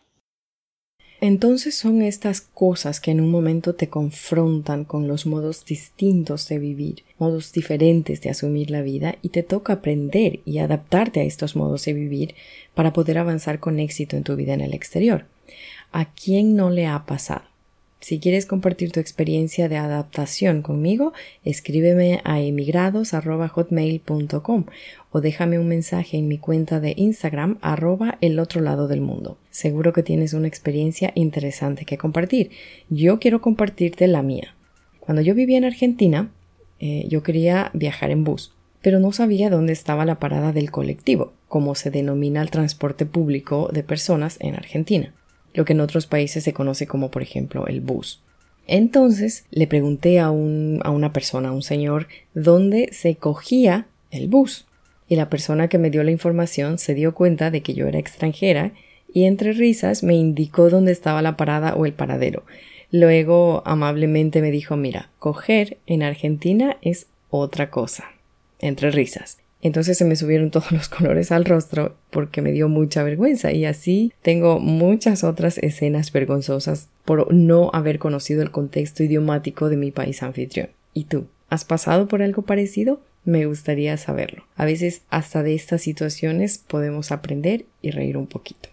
Entonces 1.22 1.76
son 1.76 2.02
estas 2.02 2.40
cosas 2.40 3.02
que 3.02 3.12
en 3.12 3.20
un 3.20 3.30
momento 3.30 3.76
te 3.76 3.90
confrontan 3.90 4.86
con 4.86 5.08
los 5.08 5.26
modos 5.26 5.66
distintos 5.66 6.48
de 6.48 6.60
vivir, 6.60 7.04
modos 7.18 7.52
diferentes 7.52 8.22
de 8.22 8.30
asumir 8.30 8.72
la 8.72 8.82
vida 8.82 9.18
y 9.22 9.30
te 9.30 9.44
toca 9.44 9.74
aprender 9.74 10.40
y 10.46 10.60
adaptarte 10.60 11.20
a 11.20 11.24
estos 11.24 11.58
modos 11.58 11.84
de 11.84 11.94
vivir 11.94 12.36
para 12.74 12.94
poder 12.94 13.18
avanzar 13.18 13.60
con 13.60 13.80
éxito 13.80 14.16
en 14.16 14.24
tu 14.24 14.38
vida 14.38 14.54
en 14.54 14.62
el 14.62 14.74
exterior. 14.74 15.26
¿A 15.92 16.14
quién 16.14 16.56
no 16.56 16.70
le 16.70 16.88
ha 16.88 17.06
pasado? 17.06 17.49
Si 18.02 18.22
quieres 18.22 18.46
compartir 18.46 18.94
tu 18.94 19.02
experiencia 19.02 19.68
de 19.68 19.76
adaptación 19.76 20.62
conmigo, 20.62 21.12
escríbeme 21.44 22.22
a 22.24 22.40
emigrados.hotmail.com 22.40 24.66
o 25.12 25.20
déjame 25.20 25.60
un 25.60 25.68
mensaje 25.68 26.16
en 26.18 26.30
mi 26.30 26.38
cuenta 26.38 26.80
de 26.80 26.94
Instagram 26.96 27.58
arroba 27.62 28.18
el 28.22 28.40
otro 28.40 28.62
lado 28.62 28.88
del 28.88 29.02
mundo. 29.02 29.38
Seguro 29.50 29.92
que 29.92 30.04
tienes 30.04 30.34
una 30.34 30.48
experiencia 30.48 31.12
interesante 31.14 31.84
que 31.84 31.98
compartir. 31.98 32.52
Yo 32.90 33.20
quiero 33.20 33.42
compartirte 33.42 34.08
la 34.08 34.24
mía. 34.24 34.56
Cuando 35.02 35.22
yo 35.22 35.36
vivía 35.36 35.58
en 35.58 35.66
Argentina, 35.66 36.32
eh, 36.80 37.06
yo 37.10 37.22
quería 37.22 37.70
viajar 37.74 38.12
en 38.12 38.24
bus, 38.24 38.54
pero 38.82 39.02
no 39.02 39.12
sabía 39.12 39.50
dónde 39.50 39.74
estaba 39.74 40.06
la 40.06 40.20
parada 40.20 40.54
del 40.54 40.72
colectivo, 40.72 41.34
como 41.50 41.76
se 41.76 41.92
denomina 41.92 42.42
el 42.42 42.50
transporte 42.50 43.06
público 43.06 43.70
de 43.74 43.84
personas 43.84 44.38
en 44.40 44.56
Argentina 44.56 45.14
lo 45.60 45.66
que 45.66 45.74
en 45.74 45.82
otros 45.82 46.08
países 46.08 46.46
se 46.46 46.54
conoce 46.54 46.88
como 46.88 47.12
por 47.12 47.22
ejemplo 47.22 47.68
el 47.68 47.82
bus. 47.82 48.22
Entonces 48.66 49.44
le 49.52 49.68
pregunté 49.68 50.18
a, 50.18 50.32
un, 50.32 50.80
a 50.86 50.90
una 50.90 51.12
persona, 51.12 51.50
a 51.50 51.52
un 51.52 51.64
señor, 51.64 52.08
dónde 52.34 52.88
se 52.94 53.16
cogía 53.16 53.86
el 54.10 54.30
bus. 54.30 54.68
Y 55.10 55.18
la 55.18 55.30
persona 55.30 55.68
que 55.68 55.78
me 55.78 55.90
dio 55.90 56.02
la 56.04 56.12
información 56.12 56.78
se 56.78 56.94
dio 56.94 57.14
cuenta 57.14 57.52
de 57.52 57.62
que 57.62 57.74
yo 57.74 57.88
era 57.88 58.00
extranjera 58.00 58.72
y 59.14 59.26
entre 59.26 59.52
risas 59.52 60.02
me 60.02 60.16
indicó 60.16 60.70
dónde 60.70 60.94
estaba 60.94 61.22
la 61.22 61.36
parada 61.36 61.76
o 61.76 61.86
el 61.86 61.92
paradero. 61.92 62.46
Luego 62.90 63.62
amablemente 63.66 64.42
me 64.42 64.52
dijo, 64.52 64.78
mira, 64.78 65.10
coger 65.20 65.78
en 65.88 66.04
Argentina 66.04 66.78
es 66.82 67.08
otra 67.30 67.70
cosa, 67.70 68.06
entre 68.60 68.92
risas. 68.92 69.40
Entonces 69.62 69.98
se 69.98 70.06
me 70.06 70.16
subieron 70.16 70.52
todos 70.52 70.72
los 70.72 70.90
colores 70.90 71.32
al 71.32 71.46
rostro 71.46 71.96
porque 72.12 72.42
me 72.42 72.52
dio 72.52 72.70
mucha 72.70 73.04
vergüenza 73.04 73.52
y 73.52 73.66
así 73.66 74.14
tengo 74.22 74.60
muchas 74.60 75.24
otras 75.24 75.58
escenas 75.58 76.12
vergonzosas 76.12 76.88
por 77.06 77.34
no 77.34 77.70
haber 77.74 78.00
conocido 78.00 78.42
el 78.42 78.52
contexto 78.52 79.04
idiomático 79.04 79.70
de 79.70 79.78
mi 79.78 79.92
país 79.92 80.24
anfitrión. 80.24 80.70
¿Y 80.94 81.06
tú? 81.06 81.28
¿Has 81.50 81.66
pasado 81.66 82.08
por 82.08 82.22
algo 82.22 82.44
parecido? 82.44 83.02
Me 83.26 83.46
gustaría 83.46 83.98
saberlo. 83.98 84.44
A 84.56 84.66
veces 84.66 85.02
hasta 85.10 85.44
de 85.44 85.56
estas 85.56 85.82
situaciones 85.82 86.58
podemos 86.58 87.12
aprender 87.12 87.66
y 87.82 87.92
reír 87.92 88.18
un 88.18 88.28
poquito. 88.28 88.70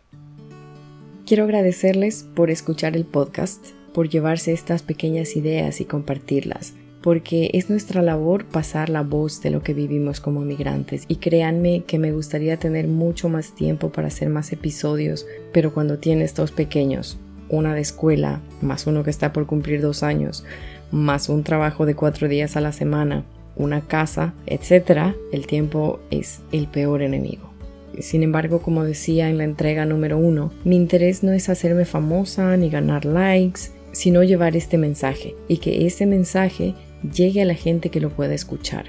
Quiero 1.26 1.44
agradecerles 1.44 2.24
por 2.34 2.50
escuchar 2.50 2.96
el 2.96 3.04
podcast, 3.04 3.64
por 3.92 4.08
llevarse 4.08 4.52
estas 4.52 4.82
pequeñas 4.82 5.34
ideas 5.34 5.80
y 5.80 5.84
compartirlas 5.84 6.74
porque 7.06 7.50
es 7.52 7.70
nuestra 7.70 8.02
labor 8.02 8.46
pasar 8.46 8.88
la 8.88 9.02
voz 9.02 9.40
de 9.40 9.50
lo 9.50 9.62
que 9.62 9.74
vivimos 9.74 10.18
como 10.18 10.40
migrantes 10.40 11.04
y 11.06 11.16
créanme 11.16 11.84
que 11.86 12.00
me 12.00 12.10
gustaría 12.10 12.56
tener 12.56 12.88
mucho 12.88 13.28
más 13.28 13.54
tiempo 13.54 13.90
para 13.90 14.08
hacer 14.08 14.28
más 14.28 14.52
episodios, 14.52 15.24
pero 15.52 15.72
cuando 15.72 15.98
tienes 15.98 16.34
dos 16.34 16.50
pequeños, 16.50 17.16
una 17.48 17.76
de 17.76 17.80
escuela, 17.80 18.40
más 18.60 18.88
uno 18.88 19.04
que 19.04 19.10
está 19.10 19.32
por 19.32 19.46
cumplir 19.46 19.80
dos 19.82 20.02
años, 20.02 20.44
más 20.90 21.28
un 21.28 21.44
trabajo 21.44 21.86
de 21.86 21.94
cuatro 21.94 22.26
días 22.26 22.56
a 22.56 22.60
la 22.60 22.72
semana, 22.72 23.22
una 23.54 23.82
casa, 23.82 24.34
etc., 24.46 25.14
el 25.30 25.46
tiempo 25.46 26.00
es 26.10 26.40
el 26.50 26.66
peor 26.66 27.02
enemigo. 27.02 27.48
Sin 28.00 28.24
embargo, 28.24 28.62
como 28.62 28.82
decía 28.82 29.30
en 29.30 29.38
la 29.38 29.44
entrega 29.44 29.86
número 29.86 30.18
uno, 30.18 30.52
mi 30.64 30.74
interés 30.74 31.22
no 31.22 31.30
es 31.30 31.50
hacerme 31.50 31.84
famosa 31.84 32.56
ni 32.56 32.68
ganar 32.68 33.04
likes, 33.04 33.70
sino 33.92 34.22
llevar 34.22 34.56
este 34.56 34.76
mensaje 34.76 35.34
y 35.48 35.56
que 35.56 35.86
ese 35.86 36.04
mensaje 36.04 36.74
llegue 37.02 37.42
a 37.42 37.46
la 37.46 37.54
gente 37.54 37.90
que 37.90 38.00
lo 38.00 38.10
pueda 38.10 38.34
escuchar. 38.34 38.86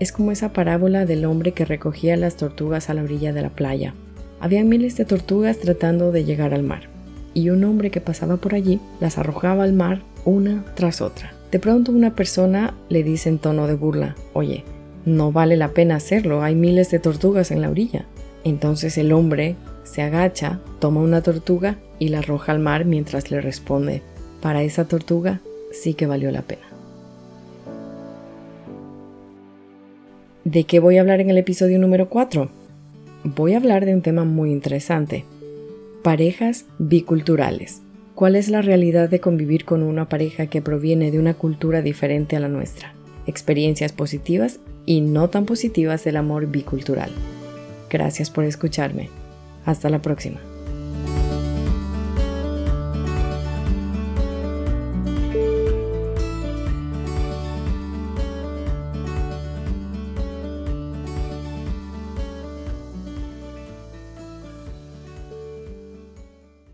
Es 0.00 0.12
como 0.12 0.32
esa 0.32 0.52
parábola 0.52 1.06
del 1.06 1.24
hombre 1.24 1.52
que 1.52 1.64
recogía 1.64 2.16
las 2.16 2.36
tortugas 2.36 2.90
a 2.90 2.94
la 2.94 3.02
orilla 3.02 3.32
de 3.32 3.42
la 3.42 3.50
playa. 3.50 3.94
Había 4.40 4.64
miles 4.64 4.96
de 4.96 5.04
tortugas 5.04 5.58
tratando 5.58 6.10
de 6.10 6.24
llegar 6.24 6.54
al 6.54 6.62
mar, 6.62 6.88
y 7.34 7.50
un 7.50 7.64
hombre 7.64 7.90
que 7.90 8.00
pasaba 8.00 8.36
por 8.36 8.54
allí 8.54 8.80
las 9.00 9.18
arrojaba 9.18 9.64
al 9.64 9.72
mar 9.72 10.02
una 10.24 10.64
tras 10.74 11.00
otra. 11.00 11.32
De 11.50 11.58
pronto 11.58 11.92
una 11.92 12.14
persona 12.14 12.74
le 12.88 13.02
dice 13.02 13.28
en 13.28 13.38
tono 13.38 13.66
de 13.66 13.74
burla, 13.74 14.16
oye, 14.32 14.64
no 15.04 15.32
vale 15.32 15.56
la 15.56 15.68
pena 15.68 15.96
hacerlo, 15.96 16.42
hay 16.42 16.54
miles 16.54 16.90
de 16.90 16.98
tortugas 16.98 17.50
en 17.50 17.60
la 17.60 17.70
orilla. 17.70 18.06
Entonces 18.44 18.98
el 18.98 19.12
hombre 19.12 19.56
se 19.84 20.02
agacha, 20.02 20.60
toma 20.80 21.00
una 21.00 21.22
tortuga 21.22 21.76
y 21.98 22.08
la 22.08 22.18
arroja 22.18 22.52
al 22.52 22.58
mar 22.58 22.84
mientras 22.84 23.30
le 23.30 23.40
responde, 23.40 24.02
para 24.40 24.62
esa 24.62 24.86
tortuga 24.86 25.40
sí 25.70 25.94
que 25.94 26.06
valió 26.06 26.30
la 26.30 26.42
pena. 26.42 26.71
¿De 30.44 30.64
qué 30.64 30.80
voy 30.80 30.98
a 30.98 31.02
hablar 31.02 31.20
en 31.20 31.30
el 31.30 31.38
episodio 31.38 31.78
número 31.78 32.08
4? 32.08 32.50
Voy 33.22 33.52
a 33.52 33.58
hablar 33.58 33.86
de 33.86 33.94
un 33.94 34.02
tema 34.02 34.24
muy 34.24 34.50
interesante. 34.50 35.24
Parejas 36.02 36.64
biculturales. 36.80 37.80
¿Cuál 38.16 38.34
es 38.34 38.48
la 38.48 38.60
realidad 38.60 39.08
de 39.08 39.20
convivir 39.20 39.64
con 39.64 39.84
una 39.84 40.08
pareja 40.08 40.48
que 40.48 40.60
proviene 40.60 41.12
de 41.12 41.20
una 41.20 41.34
cultura 41.34 41.80
diferente 41.80 42.34
a 42.34 42.40
la 42.40 42.48
nuestra? 42.48 42.92
Experiencias 43.28 43.92
positivas 43.92 44.58
y 44.84 45.00
no 45.00 45.30
tan 45.30 45.46
positivas 45.46 46.02
del 46.02 46.16
amor 46.16 46.48
bicultural. 46.48 47.12
Gracias 47.88 48.28
por 48.28 48.42
escucharme. 48.42 49.10
Hasta 49.64 49.90
la 49.90 50.02
próxima. 50.02 50.40